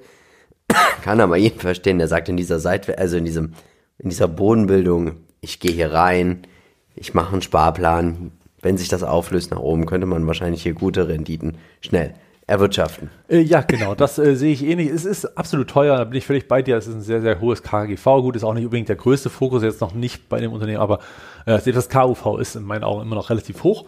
Kann 1.04 1.22
aber 1.22 1.38
jeden 1.38 1.60
verstehen, 1.60 2.00
der 2.00 2.08
sagt 2.08 2.28
in 2.28 2.38
dieser 2.38 2.60
Seite, 2.60 2.98
also 2.98 3.16
in 3.16 3.26
diesem, 3.26 3.54
in 3.98 4.10
dieser 4.10 4.28
Bodenbildung, 4.28 5.18
ich 5.44 5.60
gehe 5.60 5.74
hier 5.74 5.94
rein, 5.94 6.48
ich 6.96 7.14
mache 7.14 7.34
einen 7.34 7.42
Sparplan. 7.42 8.32
Wenn 8.62 8.78
sich 8.78 8.88
das 8.88 9.04
auflöst 9.04 9.52
nach 9.52 9.60
oben, 9.60 9.86
könnte 9.86 10.08
man 10.08 10.26
wahrscheinlich 10.26 10.64
hier 10.64 10.74
gute 10.74 11.10
Renditen 11.10 11.58
schnell 11.82 12.14
erwirtschaften. 12.48 13.10
Äh, 13.28 13.42
ja, 13.42 13.62
genau, 13.62 13.94
das 13.94 14.18
äh, 14.18 14.36
sehe 14.36 14.54
ich 14.54 14.64
ähnlich. 14.64 14.90
Es 14.90 15.04
ist 15.04 15.38
absolut 15.38 15.70
teuer, 15.70 15.98
da 15.98 16.06
bin 16.06 16.18
ich 16.18 16.26
völlig 16.26 16.48
bei 16.48 16.62
dir. 16.62 16.78
Es 16.78 16.88
ist 16.88 16.96
ein 16.96 17.02
sehr, 17.02 17.22
sehr 17.22 17.42
hohes 17.42 17.62
KGV. 17.62 18.04
Gut, 18.22 18.38
ist 18.38 18.46
auch 18.46 18.54
nicht 18.54 18.64
unbedingt 18.64 18.88
der 18.88 18.96
größte 18.96 19.30
Fokus 19.30 19.64
jetzt 19.64 19.82
noch 19.82 19.94
nicht 19.94 20.30
bei 20.30 20.40
dem 20.40 20.54
Unternehmen, 20.54 20.80
aber 20.80 21.00
äh, 21.46 21.60
das 21.60 21.90
KUV 21.90 22.40
ist 22.40 22.56
in 22.56 22.64
meinen 22.64 22.86
Augen 22.86 23.02
immer 23.02 23.16
noch 23.16 23.30
relativ 23.30 23.64
hoch. 23.64 23.86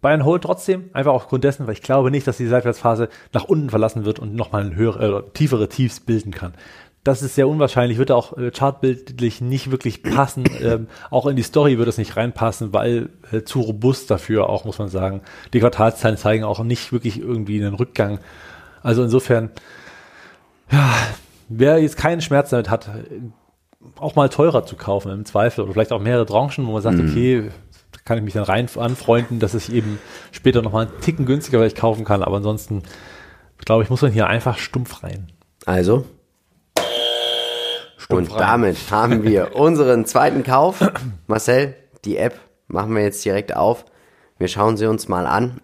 Bayern 0.00 0.24
Hold 0.24 0.42
trotzdem, 0.42 0.90
einfach 0.92 1.12
aufgrund 1.12 1.42
dessen, 1.42 1.66
weil 1.66 1.74
ich 1.74 1.82
glaube 1.82 2.12
nicht, 2.12 2.26
dass 2.26 2.36
die 2.36 2.46
Seitwärtsphase 2.46 3.08
nach 3.32 3.44
unten 3.44 3.70
verlassen 3.70 4.04
wird 4.04 4.20
und 4.20 4.34
nochmal 4.34 4.74
höhere, 4.74 5.18
äh, 5.18 5.22
tiefere 5.32 5.68
Tiefs 5.68 6.00
bilden 6.00 6.32
kann 6.32 6.54
das 7.04 7.22
ist 7.22 7.34
sehr 7.34 7.48
unwahrscheinlich, 7.48 7.98
würde 7.98 8.14
auch 8.14 8.36
äh, 8.36 8.50
chartbildlich 8.50 9.40
nicht 9.40 9.70
wirklich 9.70 10.02
passen. 10.02 10.44
Ähm, 10.58 10.88
auch 11.10 11.26
in 11.26 11.36
die 11.36 11.44
Story 11.44 11.78
würde 11.78 11.90
es 11.90 11.98
nicht 11.98 12.16
reinpassen, 12.16 12.72
weil 12.72 13.10
äh, 13.30 13.42
zu 13.42 13.60
robust 13.60 14.10
dafür 14.10 14.48
auch, 14.48 14.64
muss 14.64 14.78
man 14.78 14.88
sagen. 14.88 15.22
Die 15.52 15.60
Quartalszahlen 15.60 16.16
zeigen 16.16 16.42
auch 16.42 16.64
nicht 16.64 16.92
wirklich 16.92 17.20
irgendwie 17.20 17.64
einen 17.64 17.74
Rückgang. 17.74 18.18
Also 18.82 19.04
insofern, 19.04 19.50
ja, 20.72 20.94
wer 21.48 21.78
jetzt 21.78 21.96
keinen 21.96 22.20
Schmerz 22.20 22.50
damit 22.50 22.70
hat, 22.70 22.90
auch 24.00 24.16
mal 24.16 24.28
teurer 24.28 24.66
zu 24.66 24.74
kaufen 24.74 25.12
im 25.12 25.24
Zweifel 25.24 25.62
oder 25.62 25.72
vielleicht 25.72 25.92
auch 25.92 26.00
mehrere 26.00 26.26
Tranchen, 26.26 26.66
wo 26.66 26.72
man 26.72 26.82
sagt, 26.82 26.98
mhm. 26.98 27.08
okay, 27.08 27.50
kann 28.04 28.18
ich 28.18 28.24
mich 28.24 28.34
dann 28.34 28.44
rein 28.44 28.68
anfreunden, 28.76 29.38
dass 29.38 29.54
ich 29.54 29.72
eben 29.72 29.98
später 30.32 30.62
nochmal 30.62 30.86
einen 30.86 31.00
Ticken 31.00 31.26
günstiger 31.26 31.58
vielleicht 31.58 31.76
kaufen 31.76 32.04
kann. 32.04 32.22
Aber 32.22 32.38
ansonsten, 32.38 32.82
glaube 33.64 33.82
ich, 33.82 33.90
muss 33.90 34.02
man 34.02 34.10
hier 34.10 34.26
einfach 34.26 34.58
stumpf 34.58 35.02
rein. 35.02 35.28
Also, 35.66 36.06
und 38.08 38.30
damit 38.32 38.76
haben 38.90 39.22
wir 39.22 39.54
unseren 39.56 40.06
zweiten 40.06 40.42
Kauf. 40.42 40.80
Marcel, 41.26 41.74
die 42.04 42.16
App 42.16 42.38
machen 42.66 42.94
wir 42.94 43.02
jetzt 43.02 43.24
direkt 43.24 43.54
auf. 43.54 43.84
Wir 44.38 44.48
schauen 44.48 44.76
sie 44.76 44.86
uns 44.86 45.08
mal 45.08 45.26
an. 45.26 45.60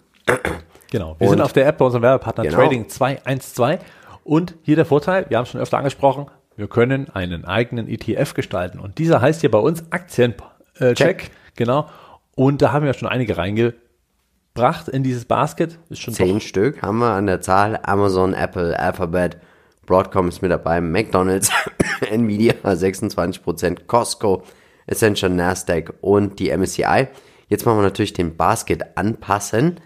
Genau. 0.90 1.16
Wir 1.18 1.26
und 1.26 1.30
sind 1.30 1.40
auf 1.40 1.52
der 1.52 1.66
App 1.66 1.78
bei 1.78 1.84
unserem 1.84 2.02
Werbepartner 2.02 2.44
genau. 2.44 2.56
Trading 2.56 2.88
212. 2.88 3.80
Und 4.24 4.54
hier 4.62 4.76
der 4.76 4.84
Vorteil, 4.84 5.26
wir 5.28 5.36
haben 5.36 5.44
es 5.44 5.50
schon 5.50 5.60
öfter 5.60 5.78
angesprochen, 5.78 6.26
wir 6.56 6.68
können 6.68 7.10
einen 7.10 7.44
eigenen 7.44 7.88
ETF 7.88 8.34
gestalten. 8.34 8.78
Und 8.78 8.98
dieser 8.98 9.20
heißt 9.20 9.40
hier 9.40 9.50
bei 9.50 9.58
uns 9.58 9.84
Aktiencheck. 9.90 11.30
Genau. 11.56 11.88
Und 12.36 12.62
da 12.62 12.72
haben 12.72 12.84
wir 12.84 12.94
schon 12.94 13.08
einige 13.08 13.36
reingebracht 13.36 14.88
in 14.88 15.02
dieses 15.02 15.24
Basket. 15.24 15.78
Ist 15.88 16.00
schon 16.00 16.14
Zehn 16.14 16.40
Stück 16.40 16.82
haben 16.82 16.98
wir 16.98 17.12
an 17.12 17.26
der 17.26 17.40
Zahl. 17.40 17.80
Amazon, 17.82 18.34
Apple, 18.34 18.78
Alphabet, 18.78 19.38
Broadcom 19.86 20.28
ist 20.28 20.42
mit 20.42 20.50
dabei, 20.50 20.80
McDonald's, 20.80 21.50
Nvidia 22.10 22.54
26%, 22.62 23.86
Costco, 23.86 24.42
Essential 24.86 25.30
Nasdaq 25.30 25.94
und 26.00 26.38
die 26.38 26.56
MSCI. 26.56 27.08
Jetzt 27.48 27.66
machen 27.66 27.78
wir 27.78 27.82
natürlich 27.82 28.12
den 28.12 28.36
Basket 28.36 28.96
anpassen 28.96 29.80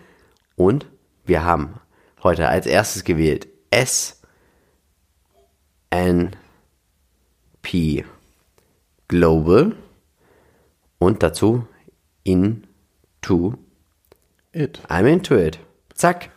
und 0.57 0.87
wir 1.25 1.45
haben 1.45 1.81
heute 2.23 2.49
als 2.49 2.67
erstes 2.67 3.05
gewählt 3.05 3.49
S 3.71 4.21
N 5.91 6.31
P 7.63 8.05
Global 9.09 9.75
und 10.99 11.23
dazu 11.23 11.67
into 12.25 13.55
it. 14.53 14.81
I'm 14.89 15.07
into 15.07 15.37
it. 15.37 15.59
Zack. 15.95 16.31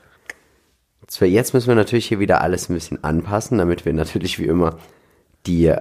Jetzt 1.19 1.53
müssen 1.53 1.67
wir 1.67 1.75
natürlich 1.75 2.07
hier 2.07 2.19
wieder 2.19 2.41
alles 2.41 2.69
ein 2.69 2.73
bisschen 2.73 3.03
anpassen, 3.03 3.57
damit 3.57 3.85
wir 3.85 3.93
natürlich 3.93 4.39
wie 4.39 4.45
immer 4.45 4.77
die, 5.45 5.73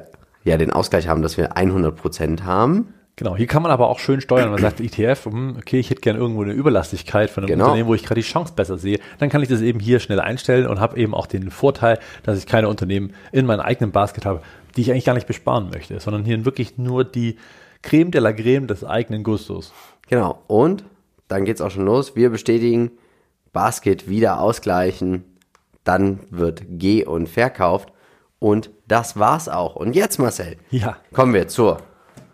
ja, 0.44 0.56
den 0.56 0.70
Ausgleich 0.72 1.08
haben, 1.08 1.22
dass 1.22 1.36
wir 1.36 1.56
100% 1.56 2.42
haben. 2.42 2.94
Genau, 3.16 3.36
hier 3.36 3.46
kann 3.46 3.62
man 3.62 3.70
aber 3.70 3.90
auch 3.90 3.98
schön 3.98 4.22
steuern. 4.22 4.50
Man 4.50 4.60
sagt 4.60 4.80
ETF, 4.80 5.26
hm, 5.26 5.56
okay, 5.58 5.78
ich 5.78 5.90
hätte 5.90 6.00
gerne 6.00 6.18
irgendwo 6.18 6.42
eine 6.42 6.54
Überlastigkeit 6.54 7.28
von 7.28 7.44
einem 7.44 7.48
genau. 7.48 7.64
Unternehmen, 7.66 7.88
wo 7.88 7.94
ich 7.94 8.02
gerade 8.02 8.20
die 8.20 8.26
Chance 8.26 8.54
besser 8.56 8.78
sehe. 8.78 8.98
Dann 9.18 9.28
kann 9.28 9.42
ich 9.42 9.48
das 9.48 9.60
eben 9.60 9.78
hier 9.78 10.00
schnell 10.00 10.20
einstellen 10.20 10.66
und 10.66 10.80
habe 10.80 10.98
eben 10.98 11.14
auch 11.14 11.26
den 11.26 11.50
Vorteil, 11.50 11.98
dass 12.22 12.38
ich 12.38 12.46
keine 12.46 12.68
Unternehmen 12.68 13.12
in 13.30 13.44
meinem 13.44 13.60
eigenen 13.60 13.92
Basket 13.92 14.24
habe, 14.24 14.40
die 14.74 14.80
ich 14.80 14.90
eigentlich 14.90 15.04
gar 15.04 15.14
nicht 15.14 15.26
besparen 15.26 15.68
möchte, 15.68 16.00
sondern 16.00 16.24
hier 16.24 16.46
wirklich 16.46 16.78
nur 16.78 17.04
die 17.04 17.36
Creme 17.82 18.10
de 18.10 18.22
la 18.22 18.32
Creme 18.32 18.66
des 18.66 18.84
eigenen 18.84 19.22
Gustos. 19.22 19.72
Genau, 20.08 20.42
und 20.46 20.84
dann 21.28 21.44
geht 21.44 21.56
es 21.56 21.60
auch 21.60 21.70
schon 21.70 21.84
los. 21.84 22.16
Wir 22.16 22.30
bestätigen, 22.30 22.90
Basket 23.52 24.08
wieder 24.08 24.40
ausgleichen, 24.40 25.24
dann 25.84 26.20
wird 26.30 26.62
G 26.68 27.04
und 27.04 27.28
verkauft 27.28 27.92
und 28.38 28.70
das 28.88 29.18
war's 29.18 29.48
auch. 29.48 29.76
Und 29.76 29.94
jetzt, 29.94 30.18
Marcel, 30.18 30.56
ja. 30.70 30.96
kommen 31.12 31.34
wir 31.34 31.48
zur 31.48 31.78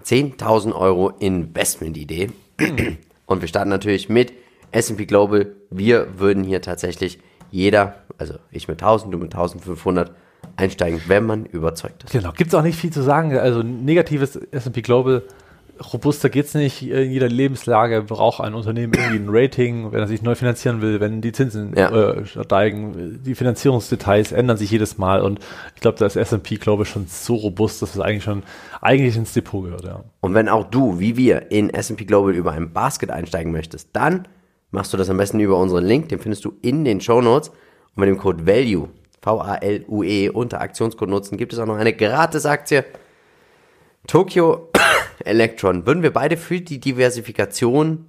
10.000 0.05 0.73
Euro 0.75 1.11
Investment-Idee. 1.11 2.31
Und 3.27 3.41
wir 3.41 3.49
starten 3.49 3.71
natürlich 3.71 4.09
mit 4.09 4.33
S&P 4.71 5.05
Global, 5.07 5.57
wir 5.71 6.21
würden 6.21 6.45
hier 6.45 6.63
tatsächlich 6.63 7.19
jeder, 7.51 7.97
also 8.19 8.35
ich 8.53 8.69
mit 8.69 8.81
1000, 8.81 9.13
du 9.13 9.19
mit 9.19 9.35
1500 9.35 10.13
einsteigen, 10.57 11.01
wenn 11.09 11.27
man 11.27 11.45
überzeugt 11.45 12.05
ist. 12.05 12.13
Genau, 12.13 12.31
gibt 12.33 12.49
es 12.49 12.55
auch 12.55 12.63
nicht 12.63 12.79
viel 12.79 12.93
zu 12.93 13.03
sagen. 13.03 13.37
Also 13.37 13.63
negatives 13.63 14.37
S&P 14.37 14.83
Global, 14.83 15.25
robuster 15.93 16.29
geht's 16.31 16.55
nicht. 16.55 16.83
In 16.83 17.11
jeder 17.11 17.29
Lebenslage 17.29 18.03
braucht 18.03 18.41
ein 18.41 18.55
Unternehmen 18.55 18.93
irgendwie 18.95 19.17
ein 19.19 19.29
Rating, 19.29 19.93
wenn 19.93 20.01
er 20.01 20.07
sich 20.07 20.23
neu 20.23 20.35
finanzieren 20.35 20.81
will, 20.83 21.01
wenn 21.01 21.21
die 21.21 21.33
Zinsen 21.33 21.75
Ja. 21.77 21.91
äh, 21.91 22.25
steigen. 22.27 23.21
Die 23.25 23.35
Finanzierungsdetails 23.35 24.33
ändern 24.33 24.57
sich 24.57 24.71
jedes 24.71 24.99
Mal 24.99 25.23
und 25.23 25.41
ich 25.75 25.81
glaube, 25.81 25.99
da 25.99 26.07
ist 26.07 26.17
S&P 26.17 26.57
Global 26.57 26.85
schon 26.87 27.07
so 27.09 27.35
robust, 27.35 27.83
dass 27.83 27.95
es 27.95 28.01
eigentlich 28.01 28.25
schon 28.25 28.43
eigentlich 28.81 29.17
ins 29.17 29.33
Depot 29.33 29.65
gehört. 29.65 29.85
Ja. 29.85 30.05
Und 30.21 30.35
wenn 30.35 30.49
auch 30.49 30.65
du, 30.71 30.99
wie 30.99 31.17
wir, 31.17 31.51
in 31.51 31.71
S&P 31.71 32.05
Global 32.05 32.35
über 32.35 32.53
ein 32.53 32.73
Basket 32.73 33.11
einsteigen 33.11 33.53
möchtest, 33.53 33.91
dann 33.93 34.27
machst 34.71 34.93
du 34.93 34.97
das 34.97 35.11
am 35.11 35.17
besten 35.17 35.41
über 35.41 35.57
unseren 35.59 35.85
Link, 35.85 36.09
den 36.09 36.19
findest 36.19 36.45
du 36.45 36.55
in 36.63 36.85
den 36.85 37.01
Show 37.01 37.21
Notes. 37.21 37.49
Und 37.95 38.01
mit 38.01 38.09
dem 38.09 38.19
Code 38.19 38.47
VALUE, 38.47 38.89
V-A-L-U-E, 39.23 40.29
unter 40.31 40.61
Aktionscode 40.61 41.09
nutzen, 41.09 41.37
gibt 41.39 41.53
es 41.53 41.59
auch 41.59 41.67
noch 41.67 41.77
eine 41.77 41.93
Gratis-Aktie. 41.95 42.85
Tokyo 44.07 44.69
Electron 45.25 45.87
würden 45.87 46.03
wir 46.03 46.13
beide 46.13 46.37
für 46.37 46.61
die 46.61 46.81
Diversifikation 46.81 48.07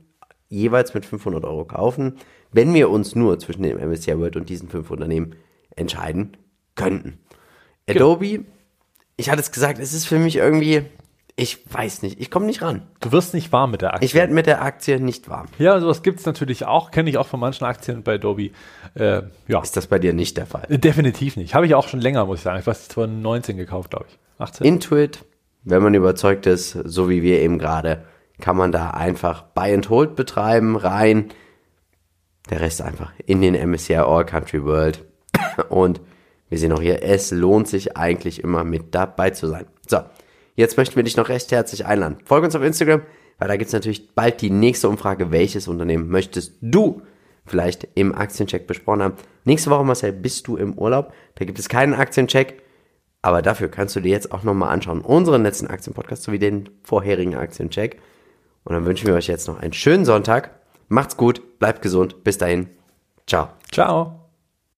jeweils 0.49 0.93
mit 0.93 1.05
500 1.05 1.43
Euro 1.43 1.65
kaufen, 1.65 2.17
wenn 2.51 2.73
wir 2.73 2.89
uns 2.89 3.15
nur 3.15 3.39
zwischen 3.39 3.63
dem 3.63 3.77
MSCI 3.77 4.17
World 4.17 4.35
und 4.37 4.49
diesen 4.49 4.69
fünf 4.69 4.89
Unternehmen 4.91 5.35
entscheiden 5.75 6.37
könnten. 6.75 7.19
Adobe, 7.89 8.45
ich 9.17 9.29
hatte 9.29 9.41
es 9.41 9.51
gesagt, 9.51 9.79
es 9.79 9.93
ist 9.93 10.05
für 10.05 10.19
mich 10.19 10.35
irgendwie, 10.37 10.83
ich 11.35 11.59
weiß 11.71 12.01
nicht, 12.01 12.19
ich 12.19 12.31
komme 12.31 12.45
nicht 12.45 12.61
ran. 12.61 12.83
Du 12.99 13.11
wirst 13.11 13.33
nicht 13.33 13.51
warm 13.51 13.71
mit 13.71 13.81
der 13.81 13.93
Aktie. 13.93 14.05
Ich 14.05 14.13
werde 14.13 14.33
mit 14.33 14.45
der 14.45 14.61
Aktie 14.61 14.99
nicht 14.99 15.29
warm. 15.29 15.47
ja, 15.59 15.79
sowas 15.79 16.03
gibt 16.03 16.19
es 16.19 16.25
natürlich 16.25 16.65
auch, 16.65 16.91
kenne 16.91 17.09
ich 17.09 17.17
auch 17.17 17.27
von 17.27 17.39
manchen 17.39 17.65
Aktien 17.65 18.03
bei 18.03 18.15
Adobe. 18.15 18.51
Äh, 18.95 19.23
ja, 19.47 19.61
Ist 19.61 19.75
das 19.77 19.87
bei 19.87 19.99
dir 19.99 20.13
nicht 20.13 20.37
der 20.37 20.45
Fall? 20.45 20.65
definitiv 20.69 21.35
nicht. 21.37 21.53
Habe 21.53 21.65
ich 21.65 21.75
auch 21.75 21.87
schon 21.87 22.01
länger, 22.01 22.25
muss 22.25 22.39
ich 22.39 22.43
sagen. 22.43 22.59
Ich 22.59 22.67
weiß, 22.67 22.87
2019 22.89 23.57
gekauft, 23.57 23.89
glaube 23.91 24.05
ich. 24.09 24.17
18. 24.39 24.65
Intuit, 24.65 25.25
wenn 25.69 25.83
man 25.83 25.93
überzeugt 25.93 26.45
ist, 26.45 26.71
so 26.71 27.09
wie 27.09 27.21
wir 27.21 27.41
eben 27.41 27.59
gerade, 27.59 28.05
kann 28.39 28.55
man 28.55 28.71
da 28.71 28.91
einfach 28.91 29.41
Buy 29.41 29.73
and 29.73 29.89
Hold 29.89 30.15
betreiben, 30.15 30.77
rein. 30.77 31.29
Der 32.49 32.61
Rest 32.61 32.81
einfach 32.81 33.11
in 33.25 33.41
den 33.41 33.53
MSCI 33.53 33.97
All 33.97 34.25
Country 34.25 34.63
World. 34.63 35.03
Und 35.69 35.99
wir 36.49 36.57
sehen 36.57 36.71
auch 36.71 36.81
hier, 36.81 37.03
es 37.03 37.31
lohnt 37.31 37.67
sich 37.67 37.97
eigentlich 37.97 38.43
immer 38.43 38.63
mit 38.63 38.95
dabei 38.95 39.31
zu 39.31 39.47
sein. 39.47 39.65
So, 39.85 39.99
jetzt 40.55 40.77
möchten 40.77 40.95
wir 40.95 41.03
dich 41.03 41.17
noch 41.17 41.27
recht 41.27 41.51
herzlich 41.51 41.85
einladen. 41.85 42.17
Folge 42.23 42.45
uns 42.45 42.55
auf 42.55 42.63
Instagram, 42.63 43.01
weil 43.37 43.49
da 43.49 43.57
gibt's 43.57 43.73
natürlich 43.73 44.15
bald 44.15 44.41
die 44.41 44.49
nächste 44.49 44.87
Umfrage. 44.87 45.31
Welches 45.31 45.67
Unternehmen 45.67 46.07
möchtest 46.07 46.53
du 46.61 47.01
vielleicht 47.45 47.87
im 47.95 48.15
Aktiencheck 48.15 48.67
besprochen 48.67 49.03
haben? 49.03 49.15
Nächste 49.43 49.69
Woche, 49.69 49.83
Marcel, 49.83 50.13
bist 50.13 50.47
du 50.47 50.55
im 50.55 50.77
Urlaub. 50.77 51.11
Da 51.35 51.43
gibt 51.43 51.59
es 51.59 51.67
keinen 51.67 51.93
Aktiencheck. 51.93 52.61
Aber 53.21 53.41
dafür 53.41 53.69
kannst 53.69 53.95
du 53.95 53.99
dir 53.99 54.11
jetzt 54.11 54.31
auch 54.31 54.43
nochmal 54.43 54.69
anschauen, 54.69 55.01
unseren 55.01 55.43
letzten 55.43 55.67
Aktienpodcast 55.67 56.23
sowie 56.23 56.39
den 56.39 56.69
vorherigen 56.83 57.35
Aktiencheck. 57.35 58.01
Und 58.63 58.73
dann 58.73 58.85
wünschen 58.85 59.07
wir 59.07 59.15
euch 59.15 59.27
jetzt 59.27 59.47
noch 59.47 59.59
einen 59.59 59.73
schönen 59.73 60.05
Sonntag. 60.05 60.51
Macht's 60.87 61.17
gut, 61.17 61.59
bleibt 61.59 61.81
gesund. 61.81 62.23
Bis 62.23 62.37
dahin. 62.37 62.69
Ciao. 63.25 63.49
Ciao. 63.71 64.16